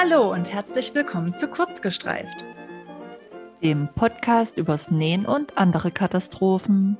[0.00, 2.44] Hallo und herzlich willkommen zu Kurzgestreift,
[3.64, 6.96] dem Podcast übers Nähen und andere Katastrophen.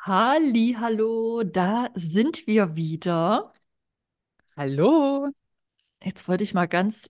[0.00, 3.52] Halli, hallo, da sind wir wieder.
[4.56, 5.30] Hallo.
[6.02, 7.08] Jetzt wollte ich mal ganz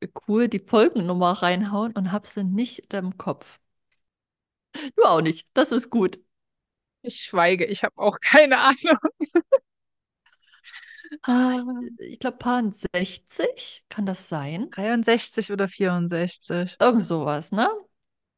[0.00, 3.60] äh, cool die Folgennummer reinhauen und habe sie nicht im Kopf.
[4.96, 6.18] Du auch nicht, das ist gut.
[7.02, 8.98] Ich schweige, ich habe auch keine Ahnung.
[11.22, 11.56] Ah,
[11.98, 14.70] ich, ich glaube, Paar 60, kann das sein?
[14.70, 16.76] 63 oder 64.
[16.80, 17.68] Irgend sowas, ne?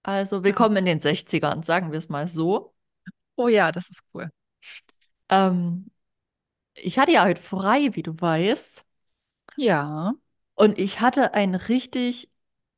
[0.03, 2.75] Also willkommen in den 60ern, sagen wir es mal so.
[3.37, 4.31] Oh ja, das ist cool.
[5.29, 5.91] Ähm,
[6.75, 8.85] ich hatte ja heute frei, wie du weißt.
[9.57, 10.15] Ja.
[10.55, 12.31] Und ich hatte einen richtig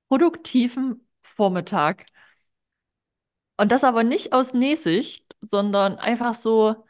[0.09, 2.07] produktiven Vormittag.
[3.57, 6.85] Und das aber nicht aus Nähsicht, sondern einfach so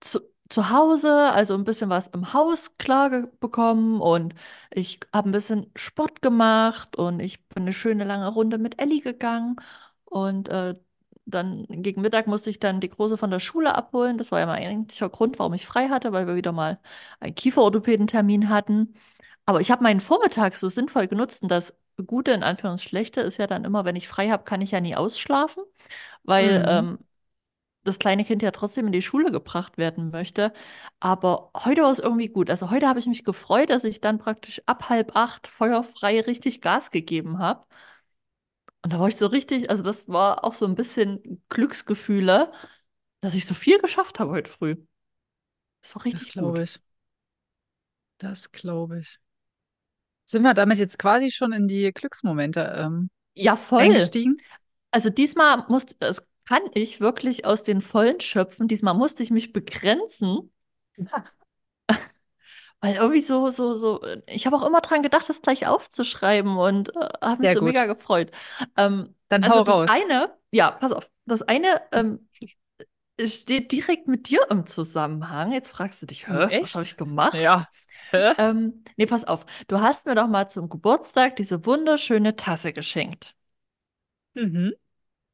[0.00, 0.20] zu,
[0.52, 4.34] zu Hause, also ein bisschen was im Haus klar bekommen und
[4.70, 9.00] ich habe ein bisschen Sport gemacht und ich bin eine schöne lange Runde mit Elli
[9.00, 9.56] gegangen
[10.04, 10.74] und äh,
[11.24, 14.18] dann gegen Mittag musste ich dann die Große von der Schule abholen.
[14.18, 16.80] Das war ja mein eigentlicher Grund, warum ich frei hatte, weil wir wieder mal
[17.20, 18.94] einen Kieferorthopädentermin hatten.
[19.46, 21.74] Aber ich habe meinen Vormittag so sinnvoll genutzt und das
[22.06, 24.96] Gute in Anführungsschlechte ist ja dann immer, wenn ich frei habe, kann ich ja nie
[24.96, 25.62] ausschlafen,
[26.24, 26.62] weil Mhm.
[26.66, 26.98] ähm,
[27.84, 30.52] das kleine Kind ja trotzdem in die Schule gebracht werden möchte.
[31.00, 32.50] Aber heute war es irgendwie gut.
[32.50, 36.60] Also heute habe ich mich gefreut, dass ich dann praktisch ab halb acht feuerfrei richtig
[36.60, 37.64] Gas gegeben habe.
[38.82, 42.52] Und da war ich so richtig, also das war auch so ein bisschen Glücksgefühle,
[43.20, 44.76] dass ich so viel geschafft habe heute früh.
[45.82, 46.62] Das war Das richtig glaube gut.
[46.62, 46.78] ich.
[48.16, 49.18] Das glaube ich.
[50.24, 54.10] Sind wir damit jetzt quasi schon in die Glücksmomente ähm, Ja, voll.
[54.16, 54.42] eingestiegen?
[54.92, 58.68] Also diesmal musste, das kann ich wirklich aus den Vollen schöpfen.
[58.68, 60.52] Diesmal musste ich mich begrenzen,
[62.80, 66.94] weil irgendwie so, so, so, ich habe auch immer dran gedacht, das gleich aufzuschreiben und
[66.96, 67.86] äh, habe mich Sehr so mega gut.
[67.86, 68.30] gefreut.
[68.76, 69.88] Ähm, Dann also hau das raus.
[69.88, 72.28] eine, ja, pass auf, das eine ähm,
[73.24, 75.52] steht direkt mit dir im Zusammenhang.
[75.52, 76.96] Jetzt fragst du dich, hä, was habe ich echt?
[76.96, 77.38] gemacht?
[77.42, 77.68] Ja.
[78.12, 78.34] Hä?
[78.38, 83.34] Ähm, nee, pass auf, du hast mir doch mal zum Geburtstag diese wunderschöne Tasse geschenkt.
[84.34, 84.72] Mhm.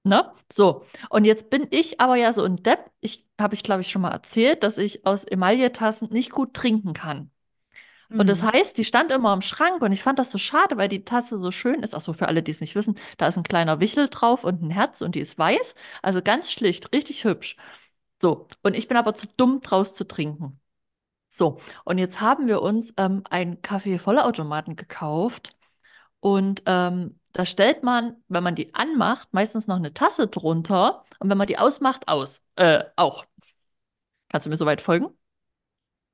[0.04, 0.32] Ne?
[0.52, 2.90] So, und jetzt bin ich aber ja so ein Depp.
[3.00, 6.94] Ich habe ich, glaube ich, schon mal erzählt, dass ich aus Emailletassen nicht gut trinken
[6.94, 7.30] kann.
[8.16, 8.52] Und das Mhm.
[8.52, 11.38] heißt, die stand immer im Schrank und ich fand das so schade, weil die Tasse
[11.38, 11.94] so schön ist.
[11.94, 14.62] Ach so, für alle, die es nicht wissen, da ist ein kleiner Wichel drauf und
[14.62, 15.74] ein Herz und die ist weiß.
[16.02, 17.56] Also ganz schlicht, richtig hübsch.
[18.22, 20.60] So, und ich bin aber zu dumm, draus zu trinken.
[21.30, 25.56] So, und jetzt haben wir uns ähm, einen Kaffee-Vollautomaten gekauft
[26.20, 31.30] und ähm, da stellt man, wenn man die anmacht, meistens noch eine Tasse drunter und
[31.30, 32.42] wenn man die ausmacht, aus.
[32.56, 33.24] Äh, auch.
[34.28, 35.08] Kannst du mir soweit folgen?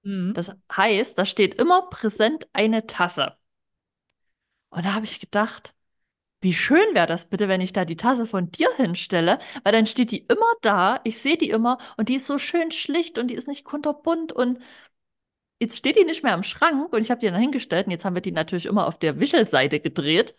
[0.03, 0.35] Mhm.
[0.35, 3.37] Das heißt, da steht immer präsent eine Tasse.
[4.71, 5.75] Und da habe ich gedacht,
[6.41, 9.87] wie schön wäre das bitte, wenn ich da die Tasse von dir hinstelle, weil dann
[9.87, 13.29] steht die immer da, ich sehe die immer und die ist so schön schlicht und
[13.29, 14.59] die ist nicht kunterbunt und
[15.61, 18.05] jetzt steht die nicht mehr im Schrank und ich habe die dann hingestellt und jetzt
[18.05, 20.35] haben wir die natürlich immer auf der Wischelseite gedreht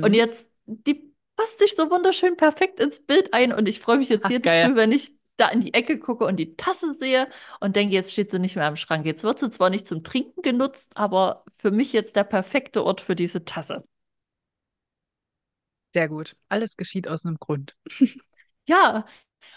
[0.00, 0.14] und Mhm.
[0.14, 4.28] jetzt, die passt sich so wunderschön perfekt ins Bild ein und ich freue mich jetzt
[4.28, 4.70] Ach, jeden geil.
[4.70, 7.28] Früh, wenn ich da in die Ecke gucke und die Tasse sehe
[7.60, 9.06] und denke, jetzt steht sie nicht mehr im Schrank.
[9.06, 13.00] Jetzt wird sie zwar nicht zum Trinken genutzt, aber für mich jetzt der perfekte Ort
[13.00, 13.84] für diese Tasse.
[15.94, 16.36] Sehr gut.
[16.48, 17.76] Alles geschieht aus einem Grund.
[18.68, 19.06] Ja,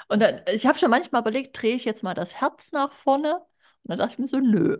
[0.09, 3.35] und dann, ich habe schon manchmal überlegt, drehe ich jetzt mal das Herz nach vorne?
[3.37, 4.77] Und dann dachte ich mir so, nö,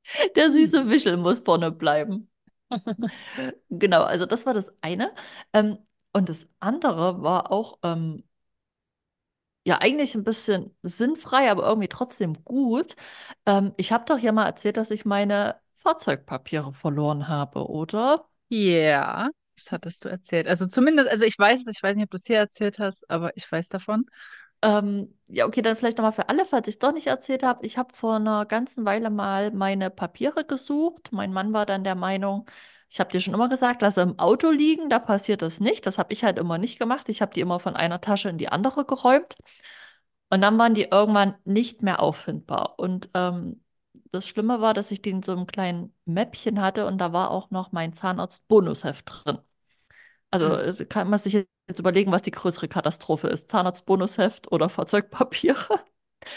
[0.36, 0.72] der Hm.
[0.72, 2.30] süße Wischel muss vorne bleiben.
[3.70, 5.14] Genau, also das war das eine.
[5.52, 5.78] Ähm,
[6.12, 8.24] und das andere war auch, ähm,
[9.64, 12.96] ja, eigentlich ein bisschen sinnfrei, aber irgendwie trotzdem gut.
[13.46, 18.28] Ähm, ich habe doch ja mal erzählt, dass ich meine Fahrzeugpapiere verloren habe, oder?
[18.48, 20.48] Ja, das hattest du erzählt.
[20.48, 23.08] Also zumindest, also ich weiß es, ich weiß nicht, ob du es hier erzählt hast,
[23.10, 24.06] aber ich weiß davon.
[24.62, 27.66] Ähm, ja, okay, dann vielleicht nochmal für alle, falls ich es doch nicht erzählt habe.
[27.66, 31.10] Ich habe vor einer ganzen Weile mal meine Papiere gesucht.
[31.12, 32.46] Mein Mann war dann der Meinung,
[32.92, 35.86] ich habe dir schon immer gesagt, lass sie im Auto liegen, da passiert das nicht.
[35.86, 37.08] Das habe ich halt immer nicht gemacht.
[37.08, 39.36] Ich habe die immer von einer Tasche in die andere geräumt.
[40.30, 42.78] Und dann waren die irgendwann nicht mehr auffindbar.
[42.78, 43.62] Und ähm,
[44.12, 47.30] das Schlimme war, dass ich die in so einem kleinen Mäppchen hatte und da war
[47.30, 49.38] auch noch mein Zahnarzt-Bonusheft drin.
[50.30, 50.54] Also Hm.
[50.56, 53.50] es kann man sich jetzt überlegen, was die größere Katastrophe ist.
[53.50, 55.80] Zahnarzt-Bonusheft oder Fahrzeugpapiere.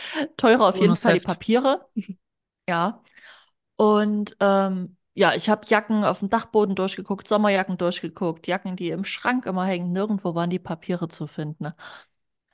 [0.37, 1.21] Teurer auf jeden Fall die.
[1.21, 1.87] Papiere.
[2.69, 3.03] Ja.
[3.77, 9.05] Und ähm, ja, ich habe Jacken auf dem Dachboden durchgeguckt, Sommerjacken durchgeguckt, Jacken, die im
[9.05, 9.93] Schrank immer hängen.
[9.93, 11.71] Nirgendwo waren die Papiere zu finden.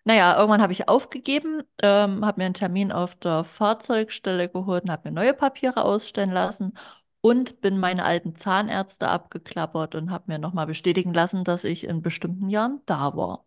[0.03, 4.91] Naja, irgendwann habe ich aufgegeben, ähm, habe mir einen Termin auf der Fahrzeugstelle geholt und
[4.91, 6.73] habe mir neue Papiere ausstellen lassen
[7.21, 12.01] und bin meine alten Zahnärzte abgeklappert und habe mir nochmal bestätigen lassen, dass ich in
[12.01, 13.45] bestimmten Jahren da war.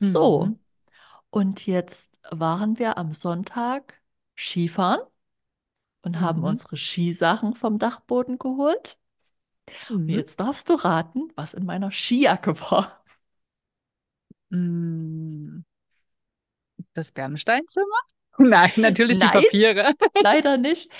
[0.00, 0.10] Mhm.
[0.10, 0.58] So,
[1.30, 3.94] und jetzt waren wir am Sonntag
[4.36, 5.00] Skifahren
[6.06, 6.44] und haben Mhm.
[6.44, 8.98] unsere Skisachen vom Dachboden geholt.
[10.06, 10.14] Und Mhm.
[10.14, 13.02] jetzt darfst du raten, was in meiner Skijacke war.
[14.50, 15.62] Mm,
[16.94, 17.86] Das Bernsteinzimmer?
[18.38, 19.94] Nein, natürlich die Nein, Papiere.
[20.20, 20.90] leider nicht.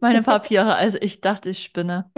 [0.00, 2.12] Meine Papiere, also ich dachte, ich spinne.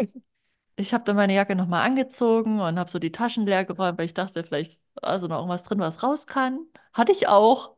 [0.77, 4.07] Ich habe dann meine Jacke nochmal angezogen und habe so die Taschen leer geräumt, weil
[4.07, 6.67] ich dachte, vielleicht ist also noch irgendwas drin, was raus kann.
[6.93, 7.77] Hatte ich auch.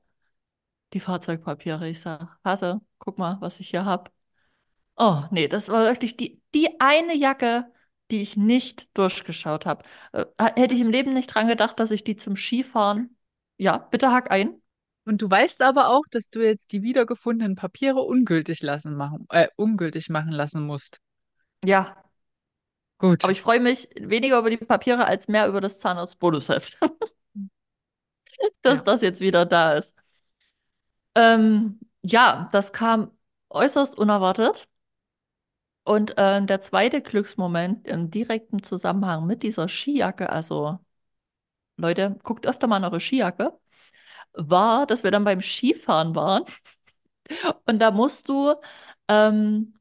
[0.95, 1.89] Die Fahrzeugpapiere.
[1.89, 4.11] Ich sag, Hase, guck mal, was ich hier habe.
[4.96, 7.70] Oh, nee, das war wirklich die, die eine Jacke,
[8.10, 9.84] die ich nicht durchgeschaut habe.
[10.12, 10.25] Äh,
[10.56, 13.16] hätte ich im Leben nicht dran gedacht, dass ich die zum Skifahren.
[13.58, 14.62] Ja, bitte hack ein.
[15.04, 19.48] Und du weißt aber auch, dass du jetzt die wiedergefundenen Papiere ungültig lassen machen, äh,
[19.56, 21.00] ungültig machen lassen musst.
[21.62, 21.96] Ja,
[23.22, 23.32] aber Gut.
[23.32, 26.78] ich freue mich weniger über die Papiere als mehr über das Zahnarztbonusheft,
[28.62, 28.84] dass Ja.
[28.84, 29.94] das jetzt wieder da ist.
[31.14, 33.10] Ähm, ja, das kam
[33.50, 34.69] äußerst unerwartet.
[35.87, 40.81] Und ähm, der zweite Glücksmoment im direkten Zusammenhang mit dieser Skijacke, also
[41.77, 43.56] Leute, guckt öfter mal in eure Skijacke,
[44.35, 46.44] war, dass wir dann beim Skifahren waren.
[47.67, 48.55] Und da musst du
[49.09, 49.75] ähm,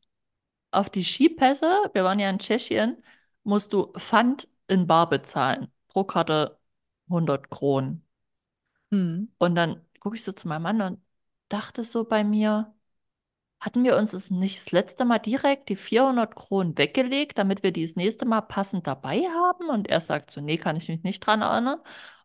[0.72, 3.04] auf die Skipässe, wir waren ja in Tschechien,
[3.44, 5.72] musst du Pfand in Bar bezahlen.
[5.88, 6.60] Pro Karte
[7.10, 8.06] 100 Kronen.
[8.92, 9.34] Hm.
[9.40, 11.02] Und dann gucke ich so zu meinem Mann und
[11.50, 12.75] dachte so bei mir,
[13.66, 17.72] hatten wir uns es nicht das letzte Mal direkt die 400 Kronen weggelegt, damit wir
[17.72, 19.70] die das nächste Mal passend dabei haben?
[19.70, 21.80] Und er sagt so, nee, kann ich mich nicht dran erinnern.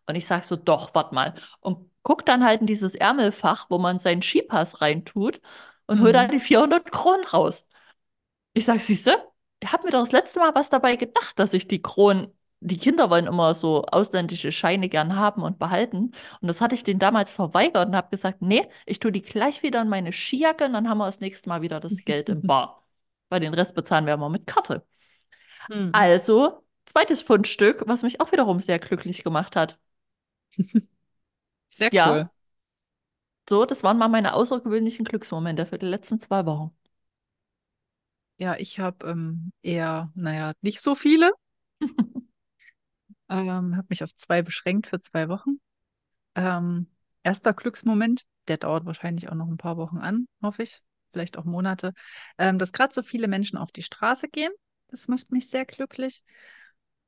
[0.06, 1.34] Und ich sage so, doch, warte mal.
[1.60, 5.40] Und guck dann halt in dieses Ärmelfach, wo man seinen Skipass reintut
[5.86, 7.66] und hol da die 400 Kronen raus.
[8.52, 9.16] Ich sag, siehste,
[9.62, 12.78] der hat mir doch das letzte Mal was dabei gedacht, dass ich die Kronen, die
[12.78, 16.12] Kinder wollen immer so ausländische Scheine gern haben und behalten.
[16.40, 19.62] Und das hatte ich denen damals verweigert und habe gesagt, nee, ich tue die gleich
[19.62, 22.42] wieder in meine Skijacke und dann haben wir das nächste Mal wieder das Geld im
[22.42, 22.86] Bar.
[23.30, 24.84] Weil den Rest bezahlen wir immer mit Karte.
[25.68, 25.90] Hm.
[25.92, 29.78] Also, zweites Fundstück, was mich auch wiederum sehr glücklich gemacht hat.
[31.68, 31.96] Sehr cool.
[31.96, 32.30] Ja,
[33.48, 36.70] so, das waren mal meine außergewöhnlichen Glücksmomente für die letzten zwei Wochen.
[38.38, 41.32] Ja, ich habe ähm, eher, naja, nicht so viele.
[43.30, 45.60] Ähm, habe mich auf zwei beschränkt für zwei Wochen.
[46.34, 46.88] Ähm,
[47.22, 50.80] erster Glücksmoment, der dauert wahrscheinlich auch noch ein paar Wochen an, hoffe ich,
[51.12, 51.92] vielleicht auch Monate,
[52.38, 54.52] ähm, dass gerade so viele Menschen auf die Straße gehen.
[54.88, 56.22] Das macht mich sehr glücklich.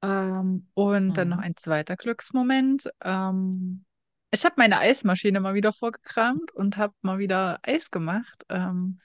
[0.03, 1.39] Ähm, und dann noch Mhm.
[1.39, 2.89] ein zweiter Glücksmoment.
[3.03, 3.85] Ähm,
[4.31, 8.45] ich habe meine Eismaschine mal wieder vorgekramt und habe mal wieder Eis gemacht.
[8.49, 9.01] Ähm,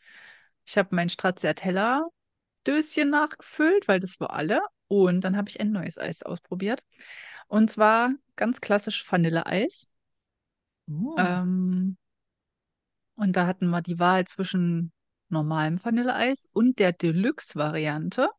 [0.66, 4.62] ich habe mein Stracciatella-Döschen nachgefüllt, weil das war alle.
[4.88, 6.84] Und dann habe ich ein neues Eis ausprobiert.
[7.48, 9.88] Und zwar ganz klassisch Vanilleeis.
[10.88, 11.16] Mm.
[11.18, 11.98] Ähm,
[13.16, 14.92] und da hatten wir die Wahl zwischen
[15.30, 18.30] normalem Vanilleeis und der Deluxe-Variante.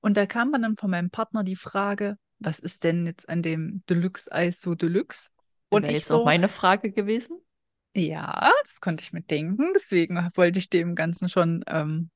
[0.00, 3.82] Und da kam dann von meinem Partner die Frage, was ist denn jetzt an dem
[3.88, 5.30] Deluxe-Eis so Deluxe?
[5.70, 7.38] Und Wäre ich jetzt auch so, meine Frage gewesen.
[7.94, 9.72] ja, das konnte ich mir denken.
[9.74, 12.10] Deswegen wollte ich dem Ganzen schon ähm,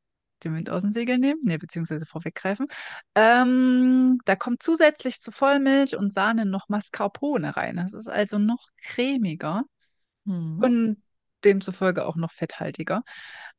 [0.45, 2.67] den Wind aus den Segeln nehmen, nee, beziehungsweise vorweggreifen.
[3.15, 7.77] Ähm, da kommt zusätzlich zu Vollmilch und Sahne noch Mascarpone rein.
[7.77, 9.63] Das ist also noch cremiger
[10.27, 10.61] Mhm.
[10.61, 11.03] und
[11.45, 13.03] demzufolge auch noch fetthaltiger.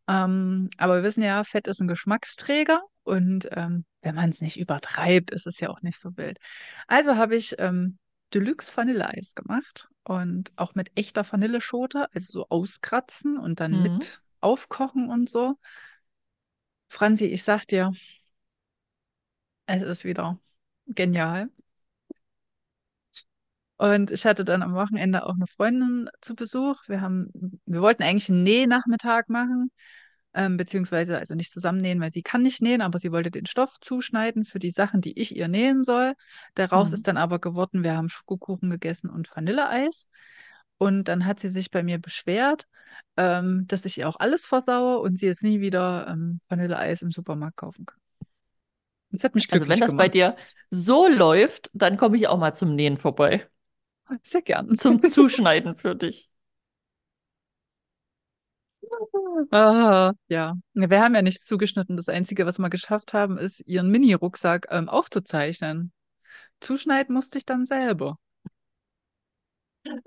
[0.07, 4.57] Ähm, aber wir wissen ja, Fett ist ein Geschmacksträger und ähm, wenn man es nicht
[4.59, 6.39] übertreibt, ist es ja auch nicht so wild.
[6.87, 7.97] Also habe ich ähm,
[8.33, 13.81] Deluxe Vanilleeis gemacht und auch mit echter Vanilleschote, also so auskratzen und dann Mhm.
[13.81, 15.57] mit aufkochen und so.
[16.89, 17.91] Franzi, ich sag dir,
[19.67, 20.37] es ist wieder
[20.87, 21.49] genial.
[23.77, 26.81] Und ich hatte dann am Wochenende auch eine Freundin zu Besuch.
[26.87, 27.29] Wir haben,
[27.65, 29.71] wir wollten eigentlich einen Nähnachmittag machen,
[30.33, 33.45] ähm, beziehungsweise also nicht zusammen nähen, weil sie kann nicht nähen, aber sie wollte den
[33.45, 36.13] Stoff zuschneiden für die Sachen, die ich ihr nähen soll.
[36.55, 37.07] Daraus ist Mhm.
[37.07, 40.07] dann aber geworden, wir haben Schokokuchen gegessen und Vanilleeis.
[40.79, 42.67] Und dann hat sie sich bei mir beschwert,
[43.17, 47.11] ähm, dass ich ihr auch alles versaue und sie jetzt nie wieder ähm, Vanilleeis im
[47.11, 47.99] Supermarkt kaufen kann.
[49.11, 50.13] Das hat mich Also wenn glücklich das bei gemacht.
[50.13, 50.35] dir
[50.71, 53.47] so läuft, dann komme ich auch mal zum Nähen vorbei.
[54.23, 54.75] Sehr gern.
[54.75, 56.29] Zum Zuschneiden für dich.
[59.51, 60.55] Ah, ja.
[60.73, 61.95] Wir haben ja nichts zugeschnitten.
[61.97, 65.91] Das Einzige, was wir geschafft haben, ist, ihren Mini-Rucksack ähm, aufzuzeichnen.
[66.61, 68.17] Zuschneiden musste ich dann selber.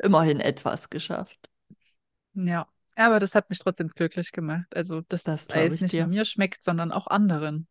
[0.03, 1.49] Immerhin etwas geschafft.
[2.35, 2.67] Ja.
[2.95, 4.67] Aber das hat mich trotzdem glücklich gemacht.
[4.77, 7.67] Also, dass Das das Eis ich nicht nur mir schmeckt, sondern auch anderen.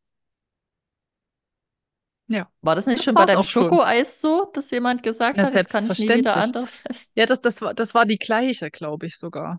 [2.28, 3.44] Ja, War das nicht das schon bei deinem.
[3.44, 7.10] Schokoeis so, dass jemand gesagt Ja, hat, jetzt kann ich nie wieder anders essen?
[7.16, 9.58] Ja, das, das war, das war die gleiche, glaube ich sogar.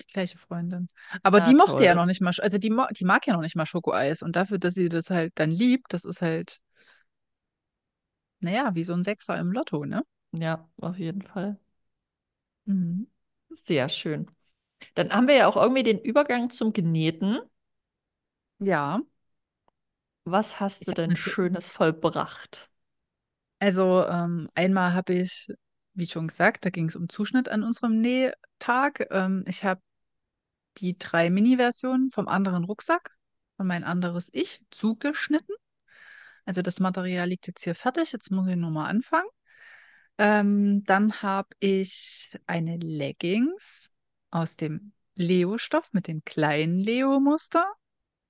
[0.00, 0.88] Die gleiche Freundin.
[1.22, 1.94] Aber Na die mochte ja toll.
[1.94, 4.22] noch nicht mal, also die, die mag ja noch nicht mal Schokoeis.
[4.22, 6.60] Und dafür, dass sie das halt dann liebt, das ist halt,
[8.40, 10.02] naja, wie so ein Sechser im Lotto, ne?
[10.32, 11.56] Ja, auf jeden Fall.
[12.66, 13.06] Mhm.
[13.50, 14.26] Sehr schön.
[14.94, 17.40] Dann haben wir ja auch irgendwie den Übergang zum Genähten.
[18.58, 19.00] Ja,
[20.24, 22.70] Was hast ich du habe denn Schönes vollbracht?
[23.58, 25.48] Also ähm, einmal habe ich,
[25.94, 29.06] wie schon gesagt, da ging es um Zuschnitt an unserem Nähtag.
[29.10, 29.80] Ähm, ich habe
[30.78, 33.16] die drei Mini-Versionen vom anderen Rucksack
[33.56, 35.54] von mein anderes Ich zugeschnitten.
[36.46, 38.12] Also das Material liegt jetzt hier fertig.
[38.12, 39.28] Jetzt muss ich nur mal anfangen.
[40.20, 43.90] Ähm, dann habe ich eine Leggings
[44.30, 47.64] aus dem Leo-Stoff mit dem kleinen Leo-Muster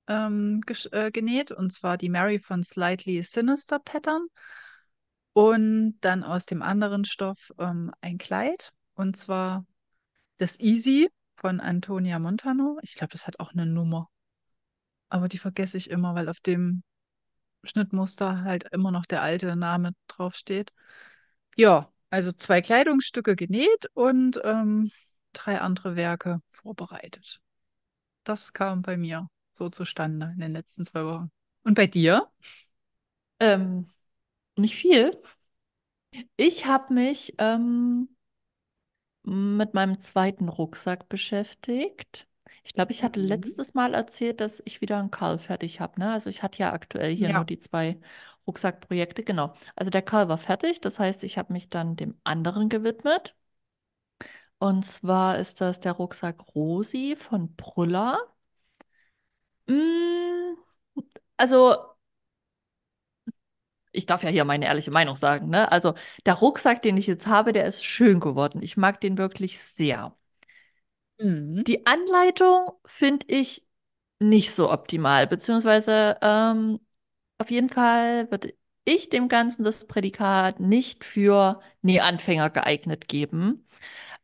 [0.07, 0.61] ähm,
[0.93, 1.51] äh, genäht.
[1.51, 4.29] Und zwar die Mary von Slightly Sinister Pattern.
[5.33, 8.71] Und dann aus dem anderen Stoff ähm, ein Kleid.
[8.95, 9.67] Und zwar
[10.39, 12.79] das Easy von Antonia Montano.
[12.83, 14.09] Ich glaube, das hat auch eine Nummer.
[15.09, 16.85] Aber die vergesse ich immer, weil auf dem
[17.65, 20.71] Schnittmuster halt immer noch der alte Name draufsteht.
[21.57, 24.91] Ja, also zwei Kleidungsstücke genäht und ähm,
[25.33, 27.41] drei andere Werke vorbereitet.
[28.25, 31.31] Das kam bei mir so zustande in den letzten zwei Wochen.
[31.65, 32.29] Und bei dir?
[33.41, 33.87] Ähm,
[34.57, 35.21] nicht viel.
[36.37, 38.09] Ich habe mich ähm,
[39.23, 42.27] mit meinem zweiten Rucksack beschäftigt.
[42.65, 43.21] Ich glaube, ich hatte Mhm.
[43.21, 46.13] letztes Mal erzählt, dass ich wieder einen Karl fertig habe, ne?
[46.13, 47.45] Also ich hatte ja aktuell hier nur Ja.
[47.45, 48.01] die zwei
[48.51, 49.23] Rucksackprojekte.
[49.25, 49.55] Genau.
[49.77, 50.81] Also der Karl war fertig.
[50.81, 53.37] Das heißt, ich habe mich dann dem anderen gewidmet.
[54.59, 58.19] Und zwar ist das der Rucksack Rosi von Brüller.
[59.69, 60.57] Mm,
[61.39, 61.97] also
[63.93, 65.71] ich darf ja hier meine ehrliche Meinung sagen, ne?
[65.73, 65.95] Also
[66.27, 68.63] der Rucksack, den ich jetzt habe, der ist schön geworden.
[68.63, 70.15] Ich mag den wirklich sehr.
[71.19, 71.65] Mhm.
[71.65, 73.67] Die Anleitung finde ich
[74.21, 76.81] nicht so optimal, beziehungsweise ähm,
[77.41, 78.55] auf jeden Fall würde
[78.85, 83.67] ich dem Ganzen das Prädikat nicht für Nähanfänger geeignet geben,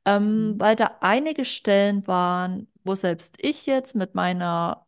[0.07, 0.61] ähm, Mhm.
[0.61, 4.87] weil da einige Stellen waren, wo selbst ich jetzt mit meiner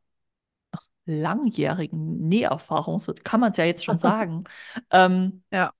[1.06, 4.44] langjährigen Näherfahrung, so kann man es ja jetzt schon sagen,
[4.90, 5.72] ähm, Ja.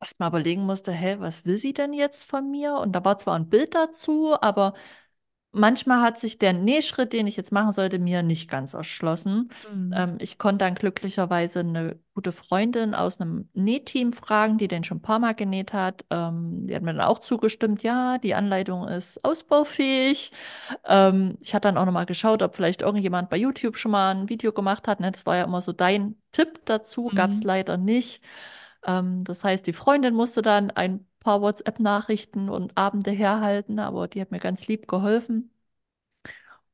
[0.00, 2.74] erst mal überlegen musste, hä, was will sie denn jetzt von mir?
[2.76, 4.74] Und da war zwar ein Bild dazu, aber
[5.52, 9.50] manchmal hat sich der Nähschritt, den ich jetzt machen sollte, mir nicht ganz erschlossen.
[9.62, 9.92] Mhm.
[9.94, 14.98] Ähm, ich konnte dann glücklicherweise eine gute Freundin aus einem Nähteam fragen, die den schon
[14.98, 16.04] ein paar Mal genäht hat.
[16.10, 20.32] Ähm, die hat mir dann auch zugestimmt, ja, die Anleitung ist ausbaufähig.
[20.84, 24.14] Ähm, ich hatte dann auch noch mal geschaut, ob vielleicht irgendjemand bei YouTube schon mal
[24.14, 25.00] ein Video gemacht hat.
[25.00, 25.12] Ne?
[25.12, 27.46] Das war ja immer so dein Tipp dazu, gab es Mhm.
[27.46, 28.22] leider nicht.
[28.84, 34.20] Ähm, das heißt, die Freundin musste dann ein paar WhatsApp-Nachrichten und Abende herhalten, aber die
[34.20, 35.50] hat mir ganz lieb geholfen.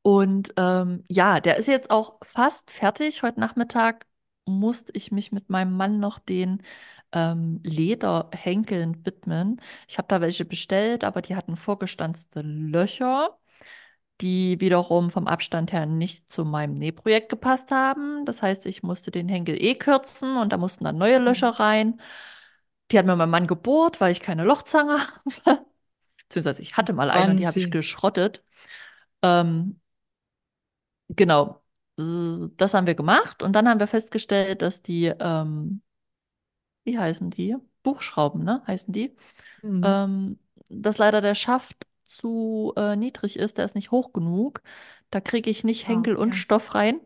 [0.02, 3.22] Und ähm, ja, der ist jetzt auch fast fertig.
[3.22, 4.06] Heute Nachmittag
[4.46, 6.62] musste ich mich mit meinem Mann noch den
[7.12, 9.60] ähm, Lederhenkeln widmen.
[9.88, 13.38] Ich habe da welche bestellt, aber die hatten vorgestanzte Löcher,
[14.20, 18.24] die wiederum vom Abstand her nicht zu meinem Nähprojekt gepasst haben.
[18.26, 21.56] Das heißt, ich musste den Henkel eh kürzen und da mussten dann neue Löcher Mhm.
[21.56, 22.00] rein.
[22.90, 25.00] Die hat mir mein Mann gebohrt, weil ich keine Lochzange
[25.46, 25.66] habe.
[26.28, 28.44] Beziehungsweise ich hatte mal eine und die habe ich geschrottet.
[29.22, 29.80] Ähm,
[31.08, 31.62] genau,
[31.96, 35.82] das haben wir gemacht und dann haben wir festgestellt, dass die, ähm,
[36.84, 37.56] wie heißen die?
[37.82, 38.62] Buchschrauben, ne?
[38.66, 39.14] Heißen die?
[39.62, 39.84] Mhm.
[39.84, 40.38] Ähm,
[40.68, 44.62] dass leider der Schaft zu äh, niedrig ist, der ist nicht hoch genug.
[45.10, 46.36] Da kriege ich nicht Henkel und okay.
[46.36, 47.00] Stoff rein.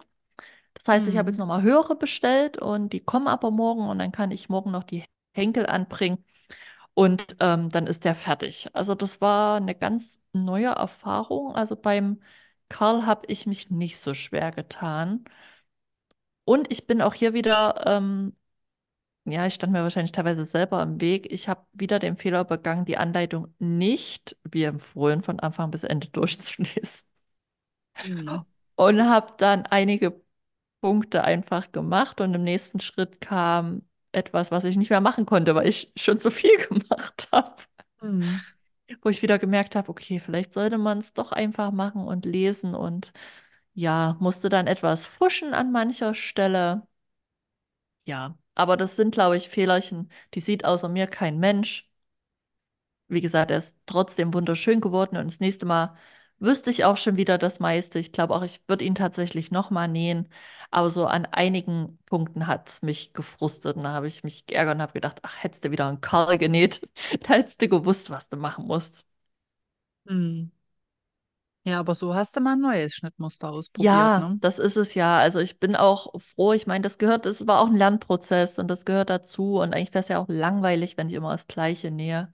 [0.75, 1.41] Das heißt, ich habe jetzt Mhm.
[1.41, 5.05] nochmal höhere bestellt und die kommen aber morgen und dann kann ich morgen noch die
[5.39, 6.25] Henkel anbringen.
[6.95, 8.69] Und ähm, dann ist der fertig.
[8.75, 11.55] Also das war eine ganz neue Erfahrung.
[11.55, 12.21] Also beim
[12.69, 15.25] Karl habe ich mich nicht so schwer getan.
[16.45, 18.35] Und ich bin auch hier wieder, ähm,
[19.27, 21.33] ja, ich stand mir wahrscheinlich teilweise selber im Weg.
[21.33, 26.09] Ich habe wieder den Fehler begangen, die Anleitung nicht, wie empfohlen, von Anfang bis Ende
[26.11, 27.07] durchzulesen.
[28.05, 28.45] Mhm.
[28.77, 30.21] Und habe dann einige
[30.81, 35.55] Punkte einfach gemacht und im nächsten Schritt kam etwas, was ich nicht mehr machen konnte,
[35.55, 37.57] weil ich schon zu viel gemacht habe.
[38.01, 38.47] Mhm.
[39.03, 42.75] wo ich wieder gemerkt habe, okay, vielleicht sollte man es doch einfach machen und lesen
[42.75, 43.13] und
[43.75, 46.87] ja, musste dann etwas fuschen an mancher Stelle.
[48.07, 51.89] Ja, aber das sind, glaube ich, Fehlerchen, die sieht außer mir kein Mensch.
[53.09, 55.97] wie gesagt, er ist trotzdem wunderschön geworden und das nächste Mal
[56.41, 57.99] wüsste ich auch schon wieder das meiste.
[57.99, 60.29] Ich glaube auch, ich würde ihn tatsächlich nochmal nähen.
[60.71, 64.77] Aber so an einigen Punkten hat es mich gefrustet und da habe ich mich geärgert
[64.77, 66.81] und habe gedacht, ach, hättest du wieder einen Karl genäht,
[67.23, 69.07] da hättest du gewusst, was du machen musst.
[70.07, 70.51] Hm.
[71.65, 74.41] Ja, aber so hast du mal ein neues Schnittmuster ausprobiert, Ja, ne?
[74.41, 75.19] das ist es ja.
[75.19, 76.53] Also ich bin auch froh.
[76.53, 79.59] Ich meine, das gehört, das war auch ein Lernprozess und das gehört dazu.
[79.61, 82.33] Und eigentlich wäre es ja auch langweilig, wenn ich immer das Gleiche nähe.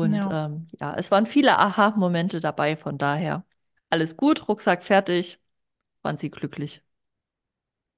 [0.00, 2.76] Und Ja, ähm, ja, es waren viele Aha-Momente dabei.
[2.76, 3.44] Von daher
[3.90, 5.40] alles gut, Rucksack fertig,
[6.02, 6.82] waren sie glücklich.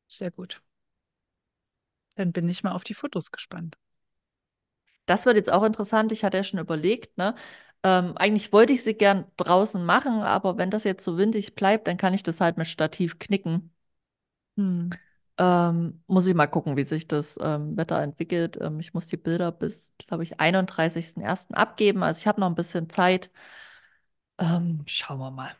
[0.08, 0.62] sehr gut.
[2.16, 3.78] Dann bin ich mal auf die Fotos gespannt.
[5.06, 6.12] Das wird jetzt auch interessant.
[6.12, 7.34] Ich hatte ja schon überlegt, ne?
[7.82, 11.86] Ähm, eigentlich wollte ich sie gern draußen machen, aber wenn das jetzt so windig bleibt,
[11.86, 13.72] dann kann ich das halt mit Stativ knicken.
[14.56, 14.98] Hm.
[15.38, 18.58] Ähm, muss ich mal gucken, wie sich das ähm, Wetter entwickelt.
[18.60, 21.54] Ähm, ich muss die Bilder bis, glaube ich, 31.01.
[21.54, 22.02] abgeben.
[22.02, 23.30] Also ich habe noch ein bisschen Zeit.
[24.38, 25.54] Ähm, schauen wir mal.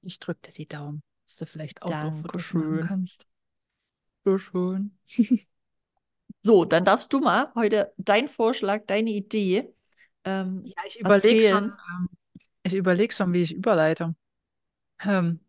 [0.00, 2.80] Ich drücke dir die Daumen, dass du vielleicht Outdoor-Fotos machen Dankeschön.
[2.80, 3.26] kannst.
[4.24, 4.90] So schön.
[6.42, 9.72] So, dann darfst du mal heute dein Vorschlag, deine Idee
[10.24, 12.08] ähm, Ja, ich überlege schon, ähm,
[12.64, 14.14] ich überlege schon, wie ich überleite.
[15.04, 15.40] Ähm,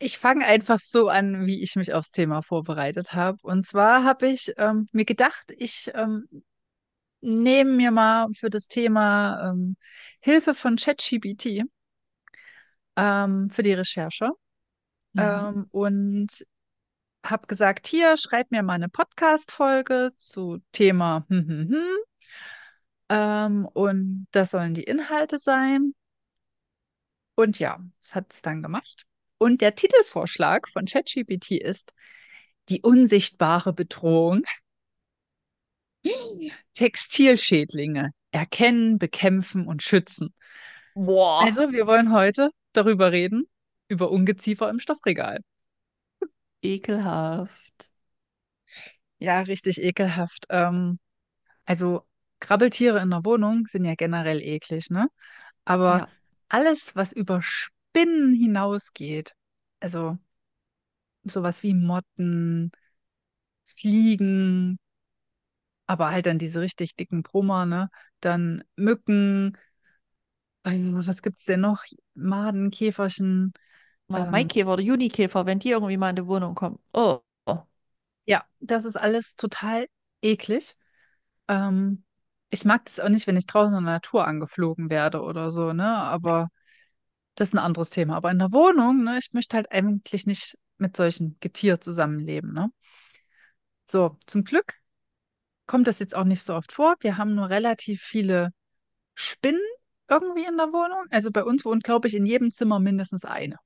[0.00, 3.38] ich fange einfach so an, wie ich mich aufs Thema vorbereitet habe.
[3.42, 6.26] Und zwar habe ich ähm, mir gedacht, ich ähm,
[7.20, 9.76] nehme mir mal für das Thema ähm,
[10.20, 11.64] Hilfe von ChatGPT
[12.96, 14.30] ähm, für die Recherche
[15.14, 15.22] Mhm.
[15.22, 16.28] ähm, und
[17.24, 21.98] habe gesagt, hier, schreib mir mal eine Podcast-Folge zu Thema hm, hm, hm.
[23.10, 25.94] Ähm, und das sollen die Inhalte sein.
[27.34, 29.04] Und ja, das hat es dann gemacht.
[29.40, 31.94] Und der Titelvorschlag von ChatGPT ist
[32.68, 34.44] Die unsichtbare Bedrohung.
[36.74, 40.34] Textilschädlinge erkennen, bekämpfen und schützen.
[40.94, 43.48] Boah, Also, wir wollen heute darüber reden,
[43.88, 45.40] über Ungeziefer im Stoffregal.
[46.62, 47.90] ekelhaft.
[49.18, 50.46] Ja, richtig ekelhaft.
[50.50, 50.98] Ähm,
[51.66, 52.06] also,
[52.40, 55.08] Krabbeltiere in der Wohnung sind ja generell eklig, ne?
[55.64, 56.10] Aber Ja,
[56.48, 57.42] alles, was über
[57.90, 59.34] Spinnen hinausgeht,
[59.80, 60.18] also
[61.24, 62.70] sowas wie Motten,
[63.64, 64.78] Fliegen,
[65.86, 67.90] aber halt dann diese richtig dicken Brummer, ne?
[68.20, 69.56] Dann Mücken,
[70.64, 71.84] äh, was gibt's denn noch?
[72.14, 73.52] Maden, Käferchen.
[74.10, 76.78] Ähm, Maikäfer oder Junikäfer, wenn die irgendwie mal in die Wohnung kommen.
[76.92, 77.58] Oh, oh.
[78.26, 79.86] ja, das ist alles total
[80.22, 80.76] eklig.
[81.48, 82.04] Ähm,
[82.50, 85.72] ich mag das auch nicht, wenn ich draußen in der Natur angeflogen werde oder so,
[85.72, 85.96] ne?
[85.96, 86.48] Aber
[87.34, 88.16] das ist ein anderes Thema.
[88.16, 92.70] Aber in der Wohnung, ne, ich möchte halt eigentlich nicht mit solchen Getier zusammenleben, ne?
[93.86, 94.74] So, zum Glück
[95.66, 96.96] kommt das jetzt auch nicht so oft vor.
[97.00, 98.50] Wir haben nur relativ viele
[99.14, 99.60] Spinnen
[100.08, 101.04] irgendwie in der Wohnung.
[101.10, 103.56] Also bei uns wohnt, glaube ich, in jedem Zimmer mindestens eine.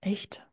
[0.00, 0.46] Echt?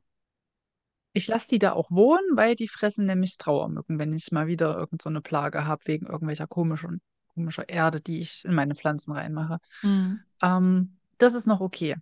[1.13, 4.75] Ich lasse die da auch wohnen, weil die fressen nämlich Trauermücken, wenn ich mal wieder
[4.77, 7.01] irgend so eine Plage habe, wegen irgendwelcher komischen,
[7.33, 9.57] komischer Erde, die ich in meine Pflanzen reinmache.
[9.81, 10.21] Hm.
[10.41, 11.95] Ähm, das ist noch okay.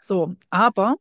[0.00, 0.96] So, aber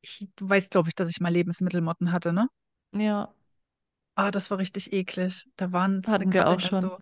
[0.00, 2.48] ich, du weißt, glaube ich, dass ich mal Lebensmittelmotten hatte, ne?
[2.92, 3.34] Ja,
[4.14, 5.46] Ah, das war richtig eklig.
[5.56, 6.78] Da waren, da hatten wir auch dann schon.
[6.78, 6.98] so.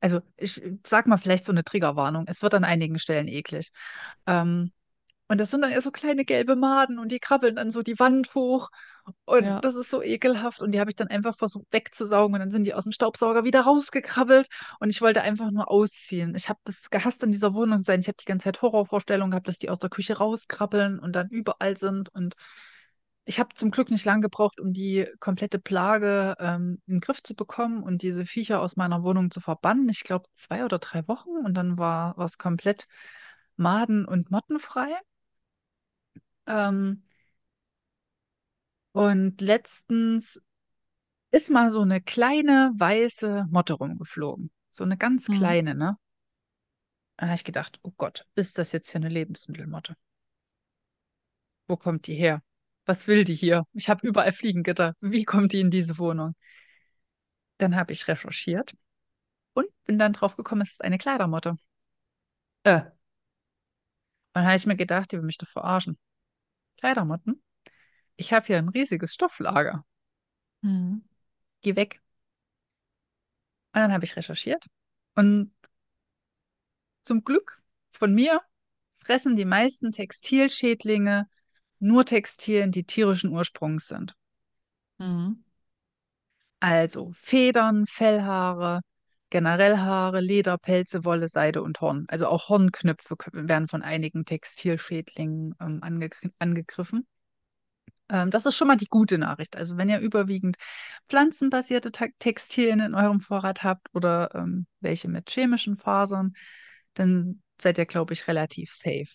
[0.00, 2.24] Also ich sag mal vielleicht so eine Triggerwarnung.
[2.26, 3.70] Es wird an einigen Stellen eklig.
[4.26, 4.72] Ähm,
[5.28, 7.98] Und das sind dann eher so kleine gelbe Maden und die krabbeln dann so die
[8.00, 8.70] Wand hoch.
[9.24, 9.60] Und Ja.
[9.60, 10.62] das ist so ekelhaft.
[10.62, 12.34] Und die habe ich dann einfach versucht wegzusaugen.
[12.34, 14.48] Und dann sind die aus dem Staubsauger wieder rausgekrabbelt.
[14.80, 16.34] Und ich wollte einfach nur ausziehen.
[16.34, 18.00] Ich habe das gehasst, in dieser Wohnung sein.
[18.00, 21.28] Ich habe die ganze Zeit Horrorvorstellungen gehabt, dass die aus der Küche rauskrabbeln und dann
[21.28, 22.08] überall sind.
[22.10, 22.34] Und
[23.24, 27.22] ich habe zum Glück nicht lang gebraucht, um die komplette Plage ähm, in den Griff
[27.22, 29.88] zu bekommen und diese Viecher aus meiner Wohnung zu verbannen.
[29.88, 31.30] Ich glaube, zwei oder drei Wochen.
[31.44, 32.86] Und dann war es komplett
[33.56, 34.88] maden- und mottenfrei.
[36.46, 37.04] Ähm,
[38.92, 40.40] und letztens
[41.32, 44.50] ist mal so eine kleine weiße Motte rumgeflogen.
[44.72, 45.32] So eine ganz Hm.
[45.32, 45.96] kleine, ne?
[47.18, 49.94] Da habe ich gedacht, oh Gott, ist das jetzt hier eine Lebensmittelmotte?
[51.68, 52.42] Wo kommt die her?
[52.86, 53.64] Was will die hier?
[53.72, 54.94] Ich habe überall Fliegengitter.
[55.00, 56.34] Wie kommt die in diese Wohnung?
[57.58, 58.74] Dann habe ich recherchiert
[59.54, 61.50] und bin dann drauf gekommen, es ist eine Kleidermotte.
[61.52, 61.60] Und
[62.64, 62.90] Äh.
[64.32, 65.96] dann habe ich mir gedacht, die will mich doch verarschen.
[66.78, 67.42] Kleidermotten?
[68.20, 69.82] Ich habe hier ein riesiges Stofflager.
[70.62, 71.02] Hm.
[71.62, 72.02] Geh weg.
[73.72, 74.66] Und dann habe ich recherchiert.
[75.14, 75.54] Und
[77.02, 78.42] zum Glück von mir
[78.98, 81.28] fressen die meisten Textilschädlinge
[81.78, 84.14] nur Textilien, die tierischen Ursprungs sind.
[84.98, 85.42] Hm.
[86.60, 88.82] Also Federn, Fellhaare,
[89.30, 92.04] generell Haare, Leder, Pelze, Wolle, Seide und Horn.
[92.08, 97.06] Also auch Hornknöpfe werden von einigen Textilschädlingen ähm, angegr angegriffen.
[98.10, 99.56] Ähm, das ist schon mal die gute Nachricht.
[99.56, 100.56] Also wenn ihr überwiegend
[101.08, 106.34] pflanzenbasierte Textilien in eurem Vorrat habt oder ähm, welche mit chemischen Fasern,
[106.94, 109.08] dann seid ihr, glaube ich, relativ safe.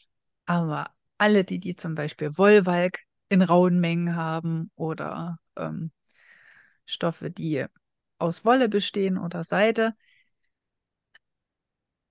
[0.45, 5.91] Aber alle, die, die zum Beispiel Wollwalk in rauen Mengen haben oder ähm,
[6.85, 7.65] Stoffe, die
[8.19, 9.93] aus Wolle bestehen oder Seide,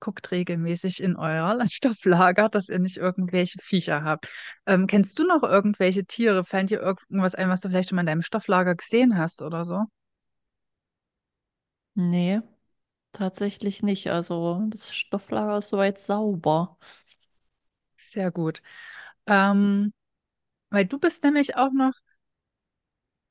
[0.04, 4.28] guckt regelmäßig in euer Stofflager, dass ihr nicht irgendwelche Viecher habt.
[4.66, 6.44] Ähm, kennst du noch irgendwelche Tiere?
[6.44, 9.64] Fällt dir irgendwas ein, was du vielleicht schon mal in deinem Stofflager gesehen hast oder
[9.64, 9.84] so?
[11.94, 12.40] Nee,
[13.12, 14.10] tatsächlich nicht.
[14.10, 16.78] Also das Stofflager ist soweit sauber.
[17.96, 18.62] Sehr gut.
[19.26, 19.92] Ähm,
[20.70, 21.94] weil du bist nämlich auch noch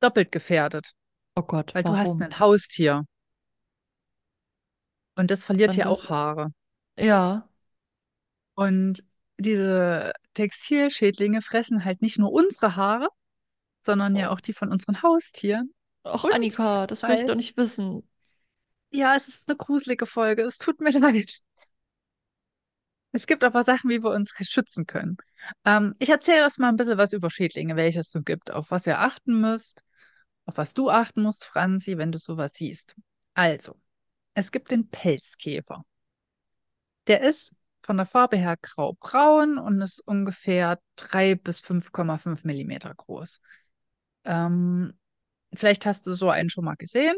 [0.02, 0.94] doppelt gefährdet,
[1.36, 2.22] Oh Gott, weil du hast warum?
[2.22, 3.06] ein Haustier
[5.16, 6.52] und das verliert ja auch Haare.
[6.97, 7.47] Ja,
[8.56, 9.03] Und
[9.38, 13.10] diese Textilschädlinge fressen halt nicht nur unsere Haare,
[13.82, 14.34] sondern ja oh.
[14.34, 15.73] auch die von unseren Haustieren.
[16.03, 18.08] Ach, Und Annika, das will ich halt, doch nicht wissen.
[18.91, 20.43] ja, es ist eine gruselige Folge.
[20.43, 21.39] Es tut mir leid.
[23.12, 25.17] Es gibt aber Sachen, wie wir uns schützen können.
[25.65, 28.71] Ähm, ich erzähle euch mal ein bisschen was über Schädlinge, welche es so gibt, auf
[28.71, 29.84] was ihr achten müsst,
[30.45, 32.95] auf was du achten musst, Franzi, wenn du sowas siehst.
[33.36, 33.75] Also,
[34.34, 35.84] es gibt den Pelzkäfer.
[37.08, 43.42] Der ist von der Farbe her grau-braun und ist ungefähr 3 bis 5,5 Millimeter groß.
[44.24, 44.98] Ähm,
[45.54, 47.16] vielleicht hast du so einen schon mal gesehen.